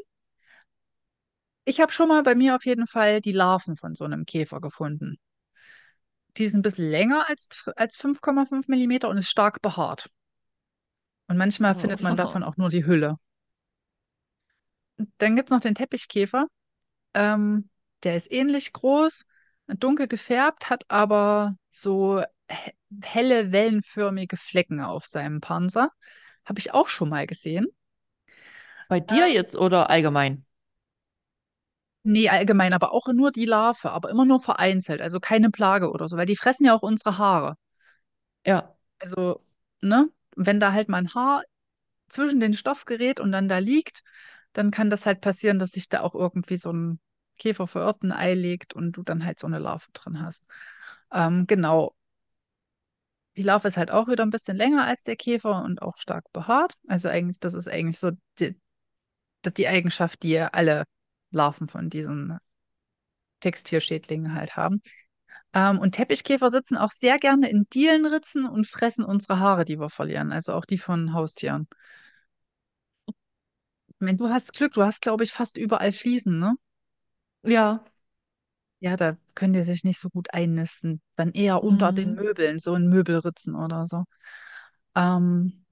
[1.65, 4.62] Ich habe schon mal bei mir auf jeden Fall die Larven von so einem Käfer
[4.62, 5.17] gefunden.
[6.38, 10.10] Die ist ein bisschen länger als, als 5,5 Millimeter und ist stark behaart.
[11.28, 13.17] Und manchmal findet man davon auch nur die Hülle.
[15.17, 16.48] Dann gibt es noch den Teppichkäfer.
[17.13, 17.69] Ähm,
[18.04, 19.26] der ist ähnlich groß,
[19.67, 22.71] dunkel gefärbt, hat aber so he-
[23.04, 25.91] helle, wellenförmige Flecken auf seinem Panzer.
[26.45, 27.67] Habe ich auch schon mal gesehen.
[28.88, 30.43] Bei dir Ähm, jetzt oder allgemein?
[32.04, 36.08] nee, allgemein, aber auch nur die Larve, aber immer nur vereinzelt, also keine Plage oder
[36.08, 37.56] so, weil die fressen ja auch unsere Haare.
[38.45, 38.75] Ja.
[38.99, 39.41] Also,
[39.82, 41.43] ne, wenn da halt mal ein Haar
[42.10, 44.04] zwischen den Stoff gerät und dann da liegt,
[44.54, 46.99] dann kann das halt passieren, dass sich da auch irgendwie so ein
[47.38, 50.43] Käfer verirrt, ein Ei legt und du dann halt so eine Larve drin hast.
[51.12, 51.95] Ähm, genau.
[53.38, 56.32] Die Larve ist halt auch wieder ein bisschen länger als der Käfer und auch stark
[56.34, 56.74] behaart.
[56.88, 58.58] Also eigentlich, das ist eigentlich so die,
[59.58, 60.86] die Eigenschaft, die alle
[61.32, 62.38] Larven von diesen
[63.39, 64.82] Textilschädlingen halt haben.
[65.54, 69.89] Ähm, und Teppichkäfer sitzen auch sehr gerne in Dielenritzen und fressen unsere Haare, die wir
[69.89, 71.67] verlieren, also auch die von Haustieren.
[74.00, 76.56] Ich du hast Glück, du hast, glaube ich, fast überall Fliesen, ne?
[77.45, 77.84] Ja.
[78.79, 81.01] Ja, da können die sich nicht so gut einnisten.
[81.15, 82.15] Dann eher unter den Mhm.
[82.15, 84.03] Möbeln, so in Möbelritzen oder so.
[84.95, 85.65] Ähm,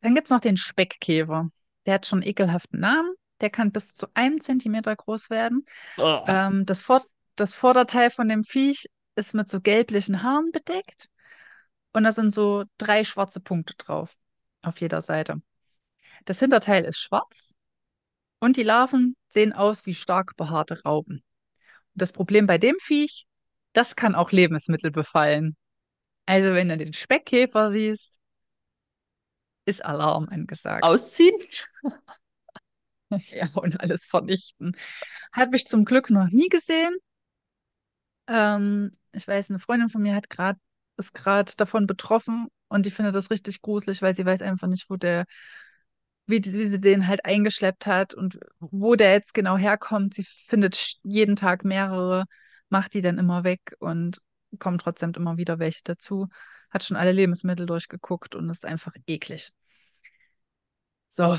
[0.00, 1.50] dann gibt es noch den Speckkäfer.
[1.86, 3.14] Der hat schon einen ekelhaften Namen.
[3.40, 5.64] Der kann bis zu einem Zentimeter groß werden.
[5.98, 6.28] Ugh.
[6.28, 7.04] Ähm, das, Vor
[7.36, 11.08] das Vorderteil von dem Viech ist mit so gelblichen Haaren bedeckt.
[11.92, 14.16] Und da sind so drei schwarze Punkte drauf
[14.62, 15.42] auf jeder Seite.
[16.24, 17.54] Das Hinterteil ist schwarz
[18.42, 21.18] und die Larven sehen aus wie stark behaarte Raupen.
[21.18, 21.22] Und
[21.94, 23.26] das Problem bei dem Viech,
[23.72, 25.56] das kann auch Lebensmittel befallen.
[26.26, 28.20] Also wenn du den Speckkäfer siehst,
[29.64, 30.82] ist Alarm angesagt.
[30.82, 31.36] Ausziehen?
[33.28, 34.74] Ja, und alles vernichten.
[35.32, 36.96] Hat mich zum Glück noch nie gesehen.
[38.26, 40.58] Ähm, ich weiß, eine Freundin von mir hat gerade
[40.96, 44.88] ist gerade davon betroffen und die findet das richtig gruselig, weil sie weiß einfach nicht,
[44.88, 45.26] wo der,
[46.32, 50.14] wie, wie sie den halt eingeschleppt hat und wo der jetzt genau herkommt.
[50.14, 52.24] Sie findet jeden Tag mehrere,
[52.70, 54.20] macht die dann immer weg und
[54.58, 56.28] kommen trotzdem immer wieder welche dazu.
[56.70, 59.52] Hat schon alle Lebensmittel durchgeguckt und ist einfach eklig.
[61.08, 61.38] So,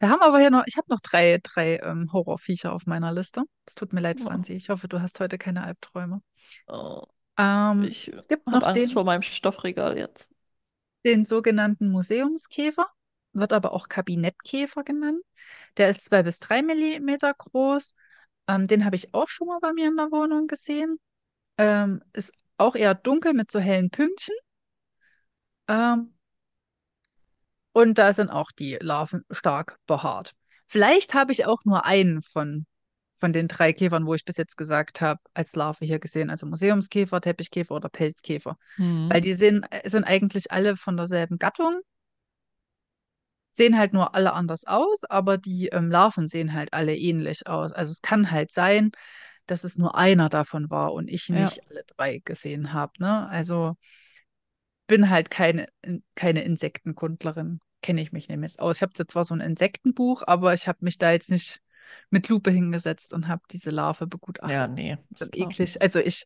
[0.00, 3.44] wir haben aber hier noch, ich habe noch drei, drei ähm, Horrorviecher auf meiner Liste.
[3.66, 4.54] Es tut mir leid, Oh, Franzi.
[4.54, 6.22] Ich hoffe, du hast heute keine Albträume.
[6.68, 7.04] oh.
[7.38, 10.30] Ähm, Ich es gibt habe noch Angst den, vor meinem Stoffregal jetzt.
[11.04, 12.86] den sogenannten Museumskäfer,
[13.32, 15.22] wird aber auch Kabinettkäfer genannt.
[15.76, 17.94] Der ist zwei bis drei Millimeter groß.
[18.48, 20.98] Ähm, den habe ich auch schon mal bei mir in der Wohnung gesehen.
[21.58, 24.34] Ähm, ist auch eher dunkel mit so hellen Pünktchen.
[25.68, 26.12] Ähm,
[27.72, 30.34] Und da sind auch die Larven stark behaart.
[30.66, 32.66] Vielleicht habe ich auch nur einen von,
[33.14, 36.30] von den drei Käfern, wo ich bis jetzt gesagt habe, als Larve hier gesehen.
[36.30, 38.56] Also Museumskäfer, Teppichkäfer oder Pelzkäfer.
[39.08, 39.22] Weil Hm.
[39.22, 41.80] die sind, sind eigentlich alle von derselben Gattung.
[43.52, 47.72] Sehen halt nur alle anders aus, aber die ähm, Larven sehen halt alle ähnlich aus.
[47.72, 48.92] Also es kann halt sein,
[49.46, 52.92] dass es nur einer davon war und ich Ja, nicht alle drei gesehen habe.
[52.98, 53.28] Ne?
[53.28, 53.76] Also
[54.86, 55.68] bin halt keine,
[56.14, 57.60] keine Insektenkundlerin.
[57.82, 58.76] Kenne ich mich nämlich aus.
[58.76, 61.60] Ich habe zwar so ein Insektenbuch, aber ich habe mich da jetzt nicht
[62.10, 64.68] mit Lupe hingesetzt und habe diese Larve ja, begutachtet.
[64.68, 65.80] nee, Das ist eklig.
[65.80, 66.24] Also ich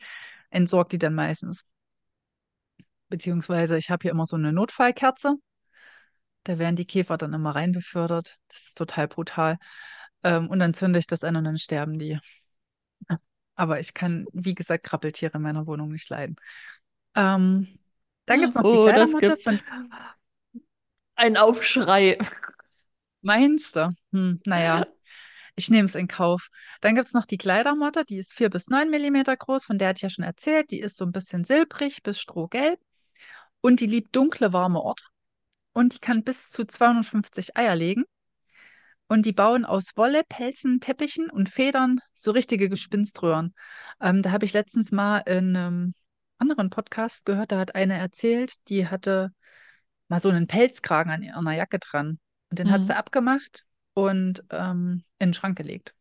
[0.51, 1.65] entsorge die dann meistens.
[3.09, 5.37] Beziehungsweise ich habe hier immer so eine Notfallkerze.
[6.45, 8.37] Da werden die Käfer dann immer rein befördert.
[8.49, 9.59] Das ist total brutal.
[10.23, 12.19] Ähm, und dann zünde ich das an und dann sterben die.
[13.57, 16.37] Aber ich kann, wie gesagt, Krabbeltiere in meiner Wohnung nicht leiden.
[17.15, 17.79] Ähm,
[18.27, 19.61] dann gibt es noch die Oh, das Kleidermatte gibt von
[21.17, 22.19] einen Aufschrei.
[23.23, 23.95] Mainster.
[24.13, 24.87] Hm, naja,
[25.57, 26.49] ich nehme es in Kauf.
[26.81, 29.89] Dann gibt es noch die Kleidermatte, die ist 4 bis 9 Millimeter groß, von der
[29.89, 30.71] hatte ich ja schon erzählt.
[30.71, 32.81] Die ist so ein bisschen silbrig bis strohgelb
[33.61, 35.05] und die liebt dunkle, warme Orte
[35.75, 38.05] und die kann bis zu 250 Eier legen.
[39.07, 43.55] Und die bauen aus Wolle, Pelzen, Teppichen und Federn so richtige Gespinströhren.
[44.01, 45.95] Ähm, da habe ich letztens mal in einem
[46.39, 49.31] anderen Podcast gehört, da hat eine erzählt, die hatte
[50.09, 52.19] mal so einen Pelzkragen an ihrer Jacke dran.
[52.51, 52.99] Und den hat sie Mhm.
[52.99, 55.95] abgemacht und ähm, in den Schrank gelegt.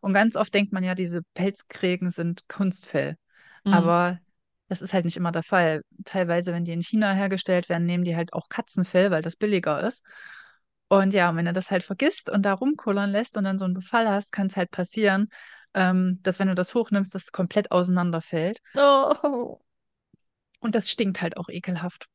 [0.00, 3.16] Und ganz oft denkt man ja, diese Pelzkrägen sind Kunstfell.
[3.64, 3.72] Mhm.
[3.72, 4.20] Aber
[4.74, 5.82] das ist halt nicht immer der Fall.
[6.04, 9.82] Teilweise, wenn die in China hergestellt werden, nehmen die halt auch Katzenfell, weil das billiger
[9.82, 10.02] ist.
[10.88, 13.64] Und ja, und wenn du das halt vergisst und da rumkullern lässt und dann so
[13.64, 15.28] einen Befall hast, kann es halt passieren,
[15.74, 18.60] ähm, dass wenn du das hochnimmst, das komplett auseinanderfällt.
[18.76, 19.60] Oh.
[20.60, 22.06] Und das stinkt halt auch ekelhaft.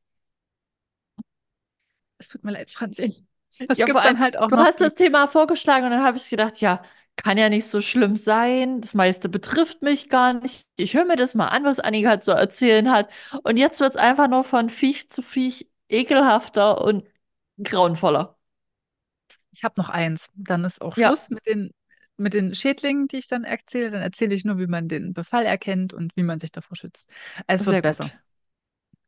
[2.18, 3.06] Es tut mir leid, Franzi.
[3.50, 5.92] Es Ja, vor gibt allem, dann halt auch du noch hast das Thema vorgeschlagen und
[5.92, 6.84] dann habe ich gedacht, ja,
[7.24, 8.82] kann ja nicht so schlimm sein.
[8.82, 10.68] Das meiste betrifft mich gar nicht.
[10.78, 13.10] Ich höre mir das mal an, was Annika halt so erzählen hat.
[13.44, 17.04] Und jetzt wird es einfach nur von Viech zu Viech ekelhafter und
[17.64, 18.38] grauenvoller.
[19.52, 20.28] Ich habe noch eins.
[20.36, 21.72] Dann ist auch Ja, Schluss mit den,
[22.18, 23.92] mit den Schädlingen, die ich dann erzähle.
[23.92, 27.10] Dann erzähle ich nur, wie man den Befall erkennt und wie man sich davor schützt.
[27.48, 28.12] Es wird besser.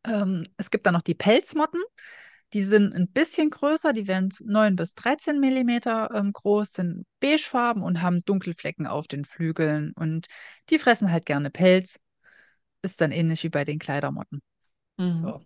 [0.03, 1.81] Ähm, es gibt dann noch die Pelzmotten.
[2.53, 3.93] Die sind ein bisschen größer.
[3.93, 9.25] Die werden 9 bis 13 Millimeter ähm, groß, sind beigefarben und haben Dunkelflecken auf den
[9.25, 9.93] Flügeln.
[9.95, 10.27] Und
[10.69, 11.99] die fressen halt gerne Pelz.
[12.81, 14.41] Ist dann ähnlich wie bei den Kleidermotten.
[14.97, 15.19] Mhm.
[15.19, 15.45] So.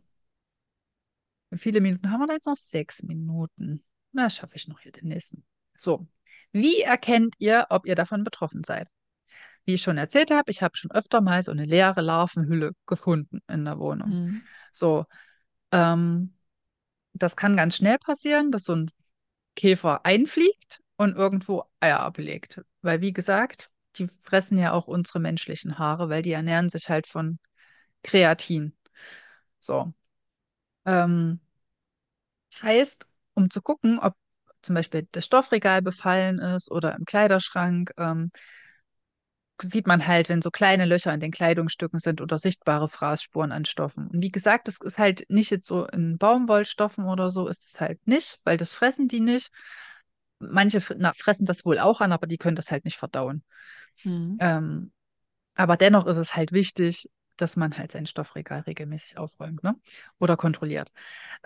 [1.51, 2.57] Wie viele Minuten haben wir da jetzt noch?
[2.57, 3.83] Sechs Minuten.
[4.11, 5.45] Na, schaffe ich noch hier den nächsten.
[5.75, 6.07] So.
[6.51, 8.87] Wie erkennt ihr, ob ihr davon betroffen seid?
[9.65, 13.41] Wie ich schon erzählt habe, ich habe schon öfter mal so eine leere Larvenhülle gefunden
[13.47, 14.09] in der Wohnung.
[14.09, 14.41] Mhm.
[14.71, 15.05] So,
[15.71, 16.35] ähm,
[17.15, 18.91] das kann ganz schnell passieren, dass so ein
[19.55, 22.61] Käfer einfliegt und irgendwo Eier ablegt.
[22.81, 27.07] Weil, wie gesagt, die fressen ja auch unsere menschlichen Haare, weil die ernähren sich halt
[27.07, 27.39] von
[28.03, 28.75] Kreatin.
[29.59, 29.93] So.
[30.85, 31.39] Ähm,
[32.51, 34.15] Das heißt, um zu gucken, ob
[34.61, 38.31] zum Beispiel das Stoffregal befallen ist oder im Kleiderschrank, ähm,
[39.61, 43.65] sieht man halt, wenn so kleine Löcher in den Kleidungsstücken sind oder sichtbare Fraßspuren an
[43.65, 44.07] Stoffen.
[44.07, 47.81] Und wie gesagt, das ist halt nicht jetzt so in Baumwollstoffen oder so, ist es
[47.81, 49.51] halt nicht, weil das fressen die nicht.
[50.39, 53.43] Manche na, fressen das wohl auch an, aber die können das halt nicht verdauen.
[54.03, 54.37] Mhm.
[54.39, 54.91] Ähm,
[55.55, 59.75] aber dennoch ist es halt wichtig, dass man halt sein Stoffregal regelmäßig aufräumt, ne?
[60.19, 60.91] Oder kontrolliert.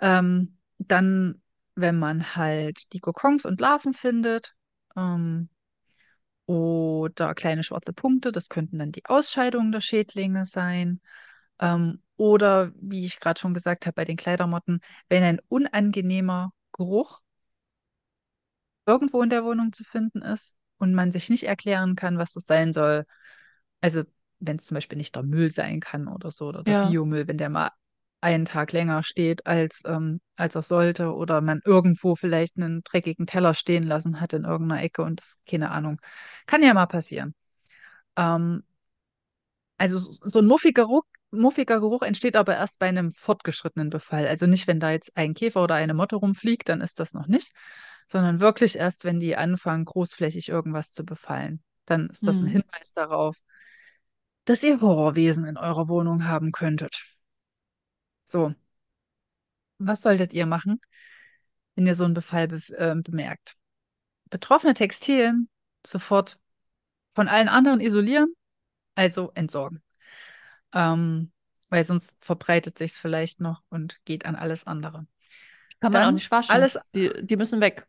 [0.00, 1.42] Ähm, dann,
[1.74, 4.54] wenn man halt die Kokons und Larven findet,
[4.96, 5.48] ähm,
[6.50, 11.00] oder kleine schwarze Punkte, das könnten dann die Ausscheidungen der Schädlinge sein.
[11.60, 17.20] Ähm, oder, wie ich gerade schon gesagt habe, bei den Kleidermotten, wenn ein unangenehmer Geruch
[18.86, 22.44] irgendwo in der Wohnung zu finden ist und man sich nicht erklären kann, was das
[22.46, 23.06] sein soll.
[23.80, 24.02] Also
[24.40, 26.76] wenn es zum Beispiel nicht der Müll sein kann oder so, oder der Ja.
[26.76, 27.70] Biomüll, wenn der mal
[28.20, 33.26] einen Tag länger steht, als, ähm, als er sollte, oder man irgendwo vielleicht einen dreckigen
[33.26, 36.00] Teller stehen lassen hat in irgendeiner Ecke und das, keine Ahnung.
[36.46, 37.34] Kann ja mal passieren.
[38.16, 38.62] Ähm,
[39.78, 44.26] also so ein muffiger Geruch, muffiger Geruch entsteht aber erst bei einem fortgeschrittenen Befall.
[44.26, 47.26] Also nicht, wenn da jetzt ein Käfer oder eine Motte rumfliegt, dann ist das noch
[47.26, 47.52] nicht,
[48.06, 51.62] sondern wirklich erst, wenn die anfangen, großflächig irgendwas zu befallen.
[51.86, 52.52] Dann ist das ein Mhm.
[52.52, 53.36] Hinweis darauf,
[54.44, 57.02] dass ihr Horrorwesen in eurer Wohnung haben könntet.
[58.30, 58.54] So,
[59.78, 60.80] was solltet ihr machen,
[61.74, 63.56] wenn ihr so einen Befall be äh, bemerkt?
[64.30, 65.48] Betroffene Textilien
[65.84, 66.38] sofort
[67.12, 68.32] von allen anderen isolieren,
[68.94, 69.82] also entsorgen.
[70.72, 71.32] Ähm,
[71.70, 75.08] weil sonst verbreitet sich es vielleicht noch und geht an alles andere.
[75.80, 76.52] Kann man auch nicht waschen.
[76.54, 77.88] alles, Die, die müssen weg.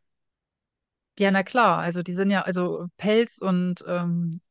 [1.19, 4.41] ja, na klar, also die sind ja, also Pelz und, ähm,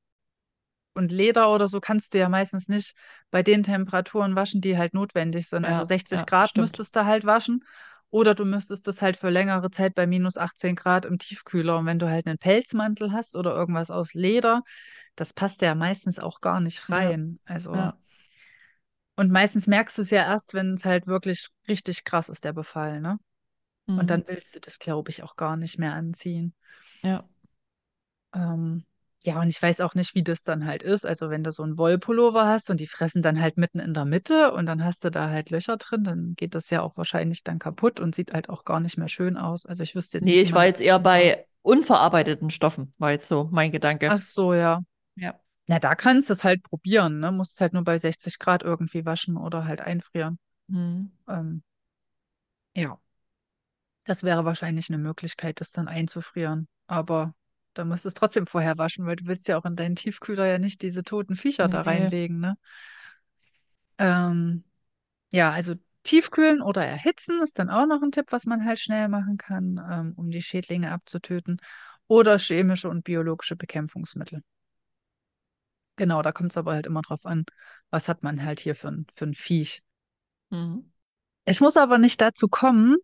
[0.94, 2.94] und Leder oder so kannst du ja meistens nicht
[3.30, 5.64] bei den Temperaturen waschen, die halt notwendig sind.
[5.64, 6.56] Also Ja, 60 ja, Grad stimmt.
[6.56, 7.64] müsstest du halt waschen
[8.10, 11.78] Oder du müsstest das halt für längere Zeit bei minus 18 Grad im Tiefkühler.
[11.78, 14.62] Und wenn du halt einen Pelzmantel hast oder irgendwas aus Leder,
[15.16, 17.38] das passt ja meistens auch gar nicht Ja, rein.
[17.44, 17.96] Also, ja.
[19.16, 22.52] und meistens merkst du es ja erst, wenn es halt wirklich richtig krass ist, der
[22.52, 23.18] Befall, ne?
[23.94, 24.10] Und Mhm.
[24.10, 26.54] dann willst du das, glaube ich, auch gar nicht mehr anziehen.
[27.02, 27.28] Ja.
[28.34, 28.84] Ähm,
[29.24, 31.04] ja, und ich weiß auch nicht, wie das dann halt ist.
[31.06, 34.04] Also, wenn du so einen Wollpullover hast und die fressen dann halt mitten in der
[34.06, 37.42] Mitte und dann hast du da halt Löcher drin, dann geht das ja auch wahrscheinlich
[37.44, 39.66] dann kaputt und sieht halt auch gar nicht mehr schön aus.
[39.66, 41.04] Also, ich wüsste jetzt Nee, nicht, wie ich man war das jetzt eher soll.
[41.04, 44.08] bei unverarbeiteten Stoffen, war jetzt so mein Gedanke.
[44.08, 44.82] Ach so, ja.
[45.16, 45.40] Ja.
[45.68, 47.32] Na, da kannst du es halt probieren, ne?
[47.32, 50.38] Musst es halt nur bei 60 Grad irgendwie waschen oder halt einfrieren.
[50.68, 51.10] Mhm.
[51.28, 51.62] Ähm,
[52.74, 53.00] ja,
[54.04, 56.68] das wäre wahrscheinlich eine Möglichkeit, das dann einzufrieren.
[56.86, 57.34] Aber
[57.74, 60.46] da musst du es trotzdem vorher waschen, weil du willst ja auch in deinen Tiefkühler
[60.46, 61.86] ja nicht diese toten Viecher da Nee.
[61.86, 62.56] reinlegen, ne?
[63.98, 64.64] Ähm,
[65.32, 69.08] ja, also tiefkühlen oder erhitzen ist dann auch noch ein Tipp, was man halt schnell
[69.08, 71.60] machen kann, ähm, um die Schädlinge abzutöten.
[72.08, 74.42] Oder chemische und biologische Bekämpfungsmittel.
[75.96, 77.44] Genau, da kommt es aber halt immer drauf an,
[77.90, 79.82] was hat man halt hier für ein, für ein Viech.
[80.50, 80.90] Mhm.
[81.44, 82.96] Es muss aber nicht dazu kommen,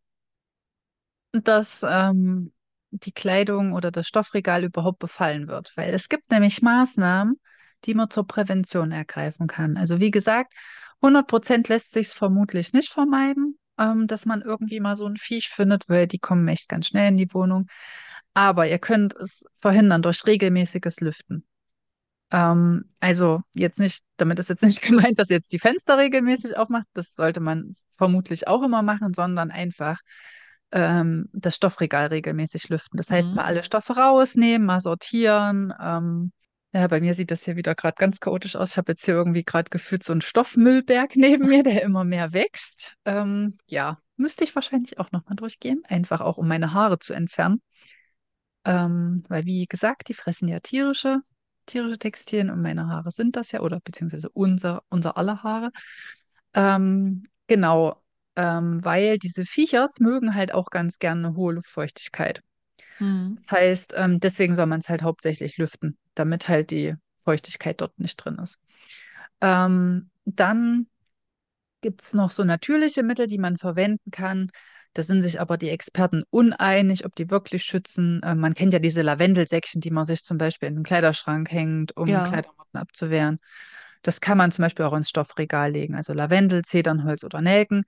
[1.32, 2.52] dass ähm,
[2.98, 7.40] die Kleidung oder das Stoffregal überhaupt befallen wird, weil es gibt nämlich Maßnahmen,
[7.84, 9.76] die man zur Prävention ergreifen kann.
[9.76, 10.52] Also wie gesagt,
[11.00, 15.48] 100 Prozent lässt sich vermutlich nicht vermeiden, ähm, dass man irgendwie mal so ein Viech
[15.48, 17.66] findet, weil die kommen echt ganz schnell in die Wohnung.
[18.34, 21.46] Aber ihr könnt es verhindern durch regelmäßiges Lüften.
[22.30, 26.56] Ähm, also jetzt nicht, damit ist jetzt nicht gemeint, dass ihr jetzt die Fenster regelmäßig
[26.56, 26.86] aufmacht.
[26.94, 30.00] Das sollte man vermutlich auch immer machen, sondern einfach
[30.72, 32.96] ähm, das Stoffregal regelmäßig lüften.
[32.96, 33.46] Das heißt, mal Mhm.
[33.48, 35.72] alle Stoffe rausnehmen, mal sortieren.
[35.80, 36.32] Ähm,
[36.72, 38.72] ja, bei mir sieht das hier wieder gerade ganz chaotisch aus.
[38.72, 42.32] Ich habe jetzt hier irgendwie gerade gefühlt so einen Stoffmüllberg neben mir, der immer mehr
[42.32, 42.94] wächst.
[43.04, 47.60] Ähm, ja, müsste ich wahrscheinlich auch nochmal durchgehen, einfach auch um meine Haare zu entfernen.
[48.64, 51.20] Ähm, weil, wie gesagt, die fressen ja tierische,
[51.66, 55.70] tierische Textilien und meine Haare sind das ja, oder beziehungsweise unser, unser aller Haare.
[56.54, 58.02] Ähm, genau,
[58.36, 62.42] ähm, weil diese Viechers mögen halt auch ganz gerne eine hohe Luftfeuchtigkeit.
[63.00, 63.36] Mhm.
[63.36, 66.94] Das heißt, ähm, deswegen soll man es halt hauptsächlich lüften, damit halt die
[67.24, 68.58] Feuchtigkeit dort nicht drin ist.
[69.40, 70.86] Ähm, dann
[71.82, 74.50] gibt es noch so natürliche Mittel, die man verwenden kann.
[74.94, 78.22] Da sind sich aber die Experten uneinig, ob die wirklich schützen.
[78.22, 81.96] Äh, man kennt ja diese Lavendelsäckchen, die man sich zum Beispiel in den Kleiderschrank hängt,
[81.96, 82.22] um Ja.
[82.22, 83.38] Kleidermotten abzuwehren.
[84.02, 85.94] Das kann man zum Beispiel auch ins Stoffregal legen.
[85.96, 87.82] Also Lavendel, Zedernholz oder Nelken.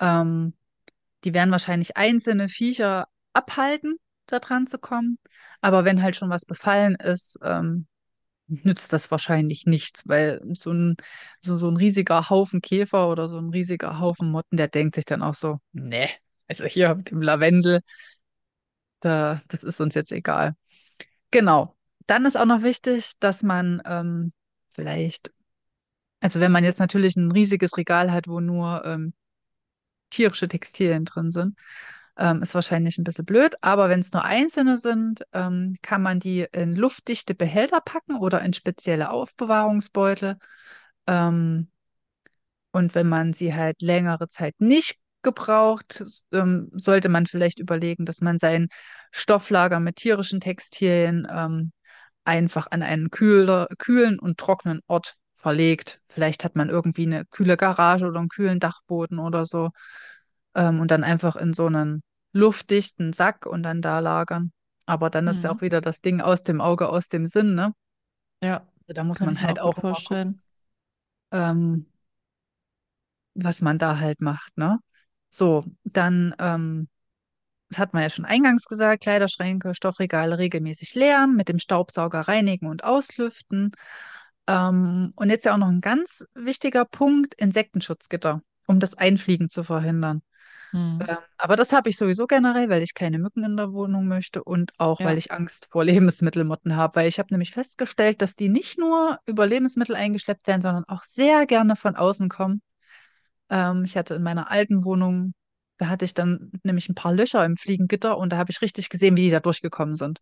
[0.00, 0.54] Ähm,
[1.24, 5.18] die werden wahrscheinlich einzelne Viecher abhalten, da dran zu kommen.
[5.60, 7.86] Aber wenn halt schon was befallen ist, ähm,
[8.46, 10.96] nützt das wahrscheinlich nichts, weil so ein,
[11.40, 15.04] so, so ein riesiger Haufen Käfer oder so ein riesiger Haufen Motten, der denkt sich
[15.04, 16.10] dann auch so, nee,
[16.46, 17.80] also hier mit dem Lavendel,
[19.00, 20.54] da, das ist uns jetzt egal.
[21.30, 21.76] Genau.
[22.06, 24.32] Dann ist auch noch wichtig, dass man ähm,
[24.68, 25.32] vielleicht,
[26.20, 29.14] also wenn man jetzt natürlich ein riesiges Regal hat, wo nur ähm,
[30.10, 31.56] tierische Textilien drin sind,
[32.16, 36.20] ähm, ist wahrscheinlich ein bisschen blöd, aber wenn es nur einzelne sind, ähm, kann man
[36.20, 40.38] die in luftdichte Behälter packen oder in spezielle Aufbewahrungsbeutel.
[41.06, 41.68] Ähm,
[42.72, 48.20] und wenn man sie halt längere Zeit nicht gebraucht, ähm, sollte man vielleicht überlegen, dass
[48.20, 48.68] man sein
[49.10, 51.72] Stofflager mit tierischen Textilien ähm,
[52.24, 56.00] einfach an einen kühler, kühlen und trockenen Ort verlegt.
[56.08, 59.70] Vielleicht hat man irgendwie eine kühle Garage oder einen kühlen Dachboden oder so.
[60.54, 62.02] Ähm, und dann einfach in so einen
[62.32, 64.52] luftdichten Sack und dann da lagern.
[64.86, 65.56] Aber dann ist ja Mhm.
[65.56, 67.74] auch wieder das Ding aus dem Auge, aus dem Sinn, ne?
[68.42, 70.40] Ja, Also Da muss man halt auch vorstellen.
[71.32, 71.86] ähm,
[73.34, 74.78] was man da halt macht, ne?
[75.30, 76.88] So, dann, ähm,
[77.70, 82.68] das hat man ja schon eingangs gesagt, Kleiderschränke, Stoffregale regelmäßig leeren, mit dem Staubsauger reinigen
[82.68, 83.72] und auslüften.
[84.46, 89.62] Ähm, und jetzt ja auch noch ein ganz wichtiger Punkt, Insektenschutzgitter, um das Einfliegen zu
[89.64, 90.22] verhindern.
[90.72, 91.06] Mhm.
[91.08, 94.44] Ähm, aber das habe ich sowieso generell, weil ich keine Mücken in der Wohnung möchte
[94.44, 95.18] und auch, weil Ja.
[95.18, 99.46] ich Angst vor Lebensmittelmotten habe, weil ich habe nämlich festgestellt, dass die nicht nur über
[99.46, 102.62] Lebensmittel eingeschleppt werden, sondern auch sehr gerne von außen kommen.
[103.50, 105.34] Ähm, ich hatte in meiner alten Wohnung,
[105.78, 108.88] da hatte ich dann nämlich ein paar Löcher im Fliegengitter und da habe ich richtig
[108.88, 110.20] gesehen, wie die da durchgekommen sind.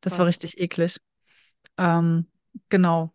[0.00, 0.34] Das war Was?
[0.34, 0.98] richtig eklig.
[1.76, 2.26] Ähm,
[2.68, 3.12] genau.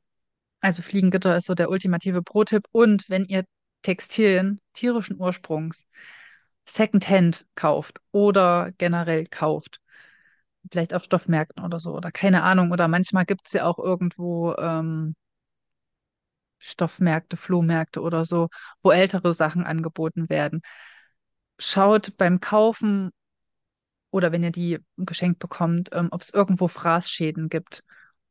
[0.64, 2.68] Also Fliegengitter ist so der ultimative Pro-Tipp.
[2.72, 3.43] Und wenn ihr
[3.82, 5.89] Textilien tierischen Ursprungs
[6.66, 9.82] Secondhand kauft oder generell kauft,
[10.72, 14.55] vielleicht auf Stoffmärkten oder so, oder keine Ahnung, oder manchmal gibt es ja auch irgendwo
[14.55, 15.16] ähm,
[16.59, 18.47] Stoffmärkte, Flohmärkte oder so,
[18.82, 20.61] wo ältere Sachen angeboten werden.
[21.59, 23.11] schaut beim Kaufen
[24.11, 27.84] oder wenn ihr die geschenkt bekommt, ähm, ob es irgendwo Fraßschäden gibt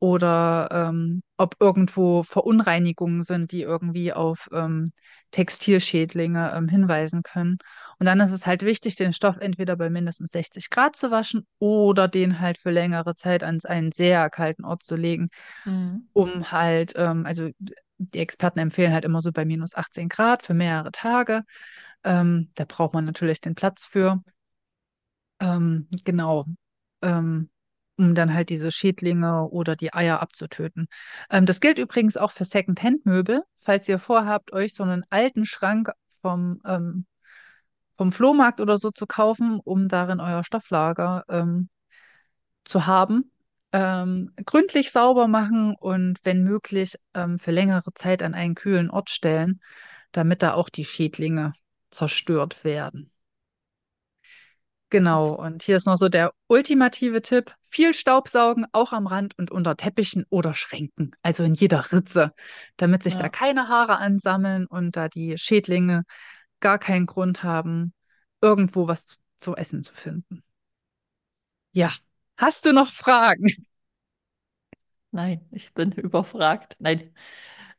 [0.02, 4.90] oder ähm, ob irgendwo Verunreinigungen sind, die irgendwie auf ähm,
[5.30, 7.58] Textilschädlinge ähm, hinweisen können.
[8.00, 11.46] Und dann ist es halt wichtig, den Stoff entweder bei mindestens 60 Grad zu waschen
[11.60, 15.28] oder den halt für längere Zeit an einen sehr kalten Ort zu legen,
[15.64, 16.06] Mhm.
[16.12, 17.50] um halt, ähm, also
[17.98, 21.44] die Experten empfehlen halt immer so bei minus 18 Grad für mehrere Tage.
[22.04, 24.20] Ähm, da braucht man natürlich den Platz für.
[25.40, 26.46] Ähm, genau.
[27.02, 27.50] Ähm,
[27.96, 30.86] um dann halt diese Schädlinge oder die Eier abzutöten.
[31.30, 33.42] Ähm, das gilt übrigens auch für Second-Hand-Möbel.
[33.58, 35.90] Falls ihr vorhabt, euch so einen alten Schrank
[36.20, 37.06] vom, ähm,
[37.96, 41.68] vom Flohmarkt oder so zu kaufen, um darin euer Stofflager ähm,
[42.64, 43.30] zu haben,
[43.72, 49.10] ähm, gründlich sauber machen und wenn möglich ähm, für längere Zeit an einen kühlen Ort
[49.10, 49.60] stellen,
[50.12, 51.54] damit da auch die Schädlinge
[51.90, 53.10] zerstört werden.
[54.92, 57.54] Genau, und hier ist noch so der ultimative Tipp.
[57.62, 62.34] Viel Staubsaugen, auch am Rand und unter Teppichen oder Schränken, also in jeder Ritze,
[62.76, 63.30] damit sich da ja.
[63.30, 66.02] keine Haare ansammeln und da die Schädlinge
[66.60, 67.94] gar keinen Grund haben,
[68.42, 70.42] irgendwo was zu essen zu finden.
[71.72, 71.94] Ja,
[72.36, 73.48] hast du noch Fragen?
[75.10, 76.76] Nein, ich bin überfragt.
[76.80, 77.14] Nein,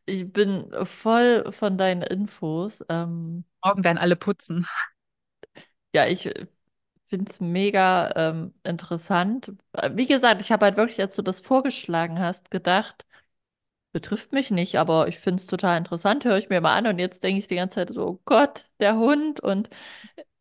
[0.06, 2.84] ich bin voll von deinen Infos.
[2.90, 4.66] Ähm, Morgen werden alle putzen.
[5.94, 6.34] ja, ich
[7.14, 9.52] finde es mega ähm, interessant.
[9.74, 13.06] Äh, Wie gesagt, ich habe halt wirklich, als du das vorgeschlagen hast, gedacht,
[13.94, 17.00] betrifft mich nicht, aber ich finde es total interessant, höre ich mir mal an und
[17.00, 19.70] jetzt denke ich die ganze Zeit so, oh Gott, der Hund und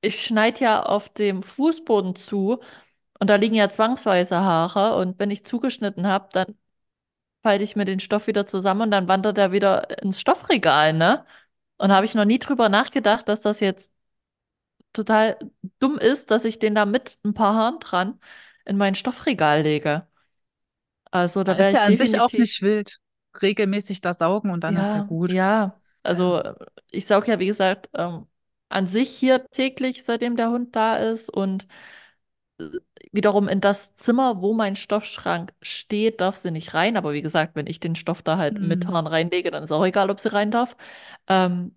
[0.02, 2.60] ich schneide ja auf dem Fußboden zu
[3.20, 6.56] und da liegen ja zwangsweise Haare und wenn ich zugeschnitten habe, dann
[7.42, 11.26] falte ich mir den Stoff wieder zusammen und dann wandert er wieder ins Stoffregal, ne?
[11.78, 13.91] Und habe ich noch nie drüber nachgedacht, dass das jetzt
[14.92, 15.38] total
[15.78, 18.20] dumm ist, dass ich den da mit ein paar Haaren dran
[18.64, 20.06] in mein Stoffregal lege.
[21.10, 22.98] Also da wäre ja ich an sich auch definitiv, nicht wild.
[23.40, 25.36] Regelmäßig da saugen und dann ist ja ja, gut.
[25.36, 25.80] ja.
[25.82, 25.82] Ja.
[26.02, 26.54] Also äh,
[26.90, 28.26] ich saug ja, wie gesagt, ähm,
[28.68, 31.66] an sich hier täglich, seitdem der Hund da ist und
[33.12, 36.96] wiederum in das Zimmer, wo mein Stoffschrank steht, darf sie nicht rein.
[36.96, 38.88] Aber wie gesagt, wenn ich den Stoff da halt mit Hm.
[38.88, 40.76] Haaren reinlege, dann ist auch egal, ob sie rein darf.
[41.28, 41.76] Ähm,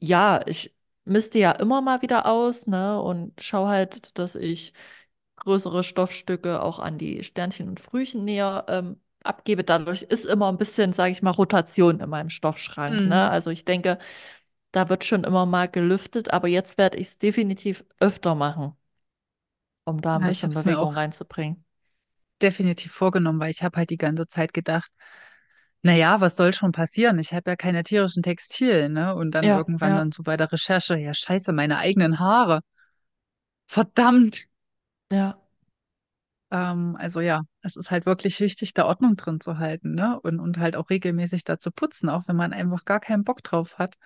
[0.00, 0.73] ja, ich
[1.04, 4.72] misste ja immer mal wieder aus, ne, und schaue halt, dass ich
[5.36, 9.64] größere Stoffstücke auch an die Sternchen und Frühchen näher ähm, abgebe.
[9.64, 13.28] Dadurch ist immer ein bisschen, sage ich mal, Rotation in meinem Stoffschrank, ne?
[13.28, 13.30] Hm.
[13.30, 13.98] Also ich denke,
[14.72, 18.74] da wird schon immer mal gelüftet, aber jetzt werde ich es definitiv öfter machen,
[19.86, 21.64] um da ein Ja, bisschen Bewegung reinzubringen.
[22.42, 24.90] definitiv vorgenommen, weil ich habe halt die ganze Zeit gedacht,
[25.84, 27.18] naja, was soll schon passieren?
[27.20, 29.14] Ich habe ja keine tierischen Textilien, ne?
[29.14, 32.62] Und dann Ja, irgendwann ja, dann so bei der Recherche, ja, scheiße, meine eigenen Haare.
[33.66, 34.48] Verdammt.
[35.10, 35.38] ja,
[36.50, 40.20] Ähm, also ja, es ist halt wirklich wichtig, da Ordnung drin zu halten, ne?
[40.20, 43.42] Und, und halt auch regelmäßig da zu putzen, auch wenn man einfach gar keinen Bock
[43.42, 43.96] drauf hat.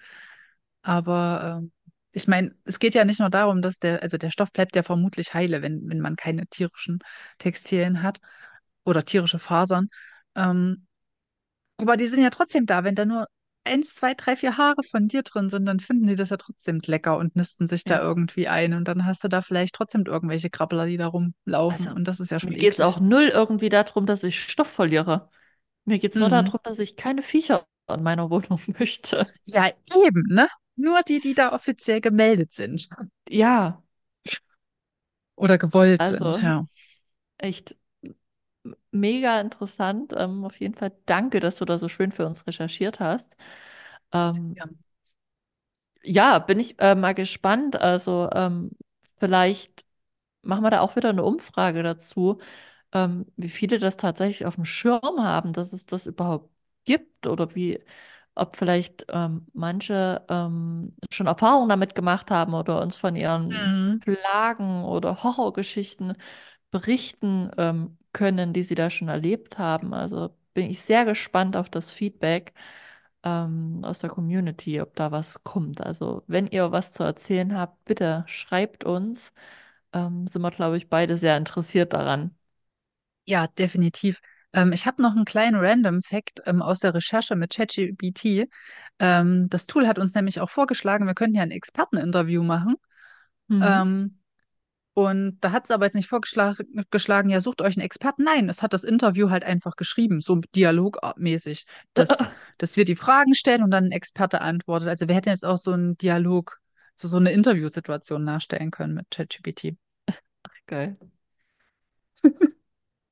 [0.82, 1.72] Aber ähm,
[2.12, 4.84] ich meine, es geht ja nicht nur darum, dass der, also der Stoff bleibt ja
[4.84, 7.00] vermutlich heile, wenn, wenn man keine tierischen
[7.38, 8.20] Textilien hat
[8.84, 9.88] oder tierische Fasern.
[10.36, 10.87] Ähm,
[11.78, 12.84] Aber die sind ja trotzdem da.
[12.84, 13.26] Wenn da nur
[13.64, 16.80] eins, zwei, drei, vier Haare von dir drin sind, dann finden die das ja trotzdem
[16.84, 18.02] lecker und nisten sich da ja.
[18.02, 18.74] irgendwie ein.
[18.74, 21.86] Und dann hast du da vielleicht trotzdem irgendwelche Krabbler, die da rumlaufen.
[21.86, 24.40] Also Und das ist ja schon mir geht es auch null irgendwie darum, dass ich
[24.42, 25.30] Stoff verliere.
[25.84, 26.32] Mir geht es nur Mhm.
[26.44, 29.26] darum, dass ich keine Viecher in meiner Wohnung möchte.
[29.46, 30.48] Ja, eben, ne?
[30.76, 32.88] Nur die, die da offiziell gemeldet sind
[33.28, 33.82] Ja,
[35.36, 36.66] oder gewollt sind, also ja.
[37.38, 37.76] echt
[39.00, 40.12] mega interessant.
[40.16, 43.36] Ähm, auf jeden Fall danke, dass du da so schön für uns recherchiert hast.
[44.12, 44.62] Ähm,
[46.02, 46.38] Ja.
[46.38, 47.80] bin ich äh, mal gespannt.
[47.80, 48.70] Also ähm,
[49.18, 49.84] vielleicht
[50.42, 52.40] machen wir da auch wieder eine Umfrage dazu,
[52.92, 56.50] ähm, wie viele das tatsächlich auf dem Schirm haben, dass es das überhaupt
[56.86, 57.80] gibt oder wie,
[58.36, 64.00] ob vielleicht ähm, manche ähm, schon Erfahrungen damit gemacht haben oder uns von ihren Mhm.
[64.00, 66.14] Plagen oder Horrorgeschichten
[66.72, 69.94] berichten ähm, können, die sie da schon erlebt haben.
[69.94, 72.52] Also bin ich sehr gespannt auf das Feedback
[73.24, 75.80] ähm, aus der Community, ob da was kommt.
[75.80, 79.32] Also wenn ihr was zu erzählen habt, bitte schreibt uns.
[79.92, 82.34] Ähm, sind wir, glaube ich, beide sehr interessiert daran.
[83.24, 84.20] Ja, definitiv.
[84.52, 88.48] Ähm, ich habe noch einen kleinen Random Fact ähm, aus der Recherche mit ChatGPT.
[88.98, 92.76] Ähm, das Tool hat uns nämlich auch vorgeschlagen, wir könnten ja ein Experteninterview machen.
[93.48, 93.84] Mhm.
[94.98, 98.24] Und da hat es aber jetzt nicht vorgeschlagen, geschlagen, ja, sucht euch einen Experten.
[98.24, 102.08] Nein, es hat das Interview halt einfach geschrieben, so dialogmäßig, dass,
[102.58, 104.88] dass wir die Fragen stellen und dann ein Experte antwortet.
[104.88, 106.58] Also wir hätten jetzt auch so einen Dialog
[106.96, 109.76] so, so eine Interviewsituation nachstellen können mit ChatGPT.
[110.66, 110.96] Geil.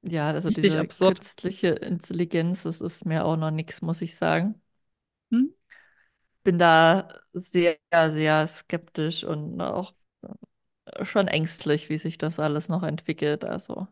[0.03, 1.19] Ja, also Richtig diese absurd.
[1.19, 4.61] künstliche Intelligenz, das ist mir auch noch nichts, muss ich sagen.
[5.33, 5.55] Hm?
[6.45, 9.95] Bin da sehr, sehr skeptisch und auch
[11.03, 13.45] schon ängstlich, wie sich das alles noch entwickelt.
[13.45, 13.89] Also,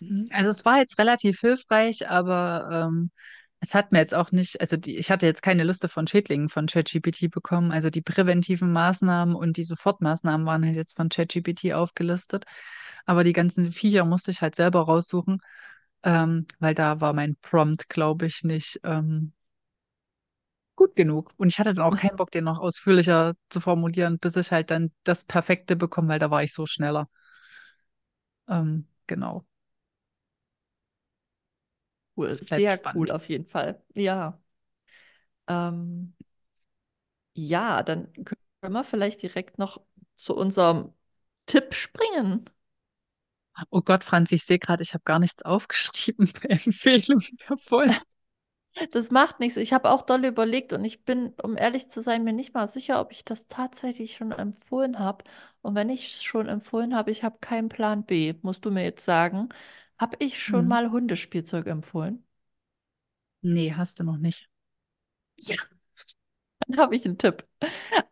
[0.00, 0.28] Mhm.
[0.32, 3.10] Also es war jetzt relativ hilfreich, aber ähm,
[3.60, 6.48] es hat mir jetzt auch nicht, also die, ich hatte jetzt keine Liste von Schädlingen
[6.48, 7.70] von ChatGPT bekommen.
[7.70, 12.44] Also die präventiven Maßnahmen und die Sofortmaßnahmen waren halt jetzt von ChatGPT aufgelistet.
[13.06, 15.38] Aber die ganzen Viecher musste ich halt selber raussuchen,
[16.02, 19.32] ähm, weil da war mein Prompt, glaube ich, nicht ähm,
[20.82, 21.32] gut genug.
[21.36, 24.70] Und ich hatte dann auch keinen Bock, den noch ausführlicher zu formulieren, bis ich halt
[24.70, 27.08] dann das Perfekte bekomme, weil da war ich so schneller.
[28.48, 29.44] Ähm, genau.
[32.16, 33.10] cool, sehr cool spannend.
[33.12, 33.80] auf jeden Fall.
[33.94, 34.38] Ja.
[35.48, 36.14] Ähm,
[37.34, 38.12] ja, dann
[38.60, 39.80] können wir vielleicht direkt noch
[40.16, 40.92] zu unserem
[41.46, 42.48] Tipp springen.
[43.70, 47.96] Oh Gott, Franzi, ich sehe gerade, ich habe gar nichts aufgeschrieben bei Empfehlungen der Folge.
[48.90, 49.56] Das macht nichts.
[49.58, 52.66] Ich habe auch doll überlegt und ich bin, um ehrlich zu sein, mir nicht mal
[52.68, 55.24] sicher, ob ich das tatsächlich schon empfohlen habe.
[55.62, 58.82] Und wenn ich es schon empfohlen habe, ich habe keinen Plan B, musst du mir
[58.84, 59.48] jetzt sagen.
[59.98, 60.68] Habe ich schon Hm.
[60.68, 62.24] mal Hundespielzeug empfohlen?
[63.42, 64.48] Nee, hast du noch nicht.
[65.36, 65.56] Ja,
[66.68, 67.46] dann habe ich einen Tipp.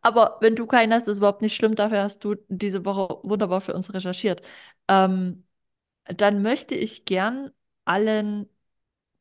[0.02, 1.74] Aber wenn du keinen hast, ist überhaupt nicht schlimm.
[1.76, 4.42] Dafür hast du diese Woche wunderbar für uns recherchiert.
[4.88, 5.44] Ähm,
[6.04, 7.52] dann möchte ich gern
[7.84, 8.48] allen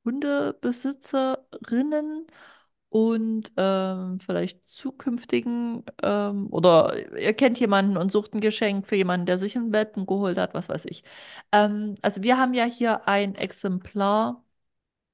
[0.06, 2.28] Hundebesitzerinnen
[2.90, 9.26] und ähm, vielleicht zukünftigen ähm, oder ihr kennt jemanden und sucht ein Geschenk für jemanden,
[9.28, 11.04] der sich ein Welpen geholt hat, was weiß ich.
[11.52, 14.44] Ähm, also wir haben ja hier ein Exemplar,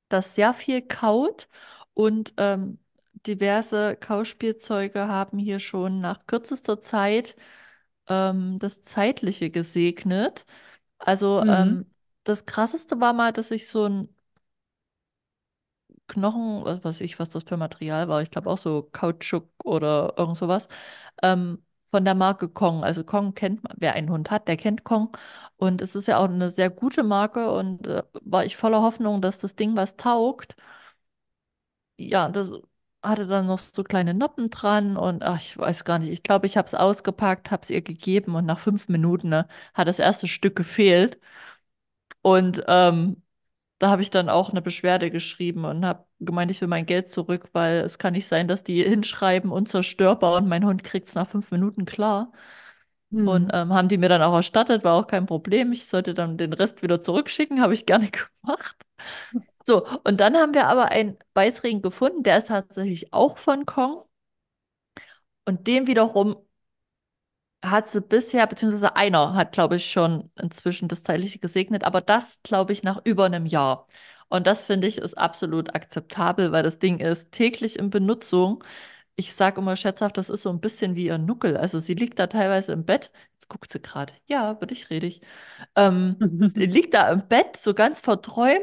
[0.09, 1.47] das sehr viel kaut
[1.93, 2.79] und ähm,
[3.27, 7.35] diverse Kauspielzeuge haben hier schon nach kürzester Zeit
[8.07, 10.45] ähm, das Zeitliche gesegnet.
[10.99, 11.47] Also Mhm.
[11.47, 11.91] ähm,
[12.25, 14.14] das Krasseste war mal, dass ich so ein
[16.07, 18.21] Knochen, was weiß ich, was das für Material war.
[18.21, 20.67] Ich glaube auch so Kautschuk oder irgend sowas.
[21.23, 22.83] Ähm, von der Marke Kong.
[22.83, 25.15] Also Kong kennt man, wer einen Hund hat, der kennt Kong.
[25.57, 29.21] Und es ist ja auch eine sehr gute Marke und äh, war ich voller Hoffnung,
[29.21, 30.55] dass das Ding was taugt.
[31.97, 32.51] Ja, das
[33.03, 36.09] hatte dann noch so kleine Noppen dran und ach, ich weiß gar nicht.
[36.11, 39.47] Ich glaube, ich habe es ausgepackt, habe es ihr gegeben und nach fünf Minuten ne,
[39.73, 41.19] hat das erste Stück gefehlt.
[42.21, 43.21] Und ähm,
[43.85, 47.09] da habe ich dann auch eine Beschwerde geschrieben und habe gemeint, ich will mein Geld
[47.09, 51.15] zurück, weil es kann nicht sein, dass die hinschreiben, unzerstörbar und mein Hund kriegt es
[51.15, 52.31] nach fünf Minuten klar.
[53.23, 53.53] Und Mhm.
[53.53, 55.71] ähm, haben die mir dann auch erstattet, war auch kein Problem.
[55.73, 58.09] Ich sollte dann den Rest wieder zurückschicken, habe ich gerne
[58.43, 58.75] gemacht.
[59.65, 64.03] So, und dann haben wir aber einen Weißring gefunden, der ist tatsächlich auch von Kong.
[65.45, 66.35] Und den wiederum
[67.69, 72.41] hat sie bisher, beziehungsweise einer hat, glaube ich, schon inzwischen das Zeitliche gesegnet, aber das,
[72.43, 73.87] glaube ich, nach über einem Jahr.
[74.29, 78.63] Und das finde ich ist absolut akzeptabel, weil das Ding ist täglich in Benutzung.
[79.15, 81.57] Ich sage immer scherzhaft, das ist so ein bisschen wie ihr Nuckel.
[81.57, 83.11] Also sie liegt da teilweise im Bett.
[83.33, 84.13] Jetzt guckt sie gerade.
[84.27, 85.21] Ja, bin ich redig.
[85.75, 86.17] Ähm,
[86.55, 88.61] liegt da im Bett, so ganz verträumt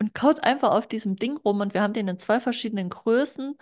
[0.00, 1.60] und kaut einfach auf diesem Ding rum.
[1.60, 3.56] Und wir haben den in zwei verschiedenen Größen.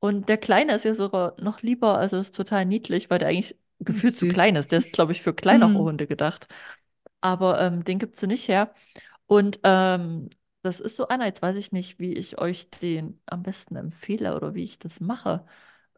[0.00, 3.56] Und der Kleine ist ja sogar noch lieber, also ist total niedlich, weil der eigentlich
[3.84, 4.70] gefühlt zu klein ist.
[4.72, 5.78] Der ist, glaube ich, für kleinere Mhm.
[5.78, 6.48] Hunde gedacht.
[7.20, 8.74] Aber ähm, den gibt sie nicht her.
[9.26, 10.30] Und ähm,
[10.62, 14.36] das ist so einer, jetzt weiß ich nicht, wie ich euch den am besten empfehle
[14.36, 15.46] oder wie ich das mache.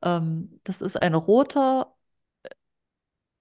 [0.03, 1.95] Ähm, das ist ein roter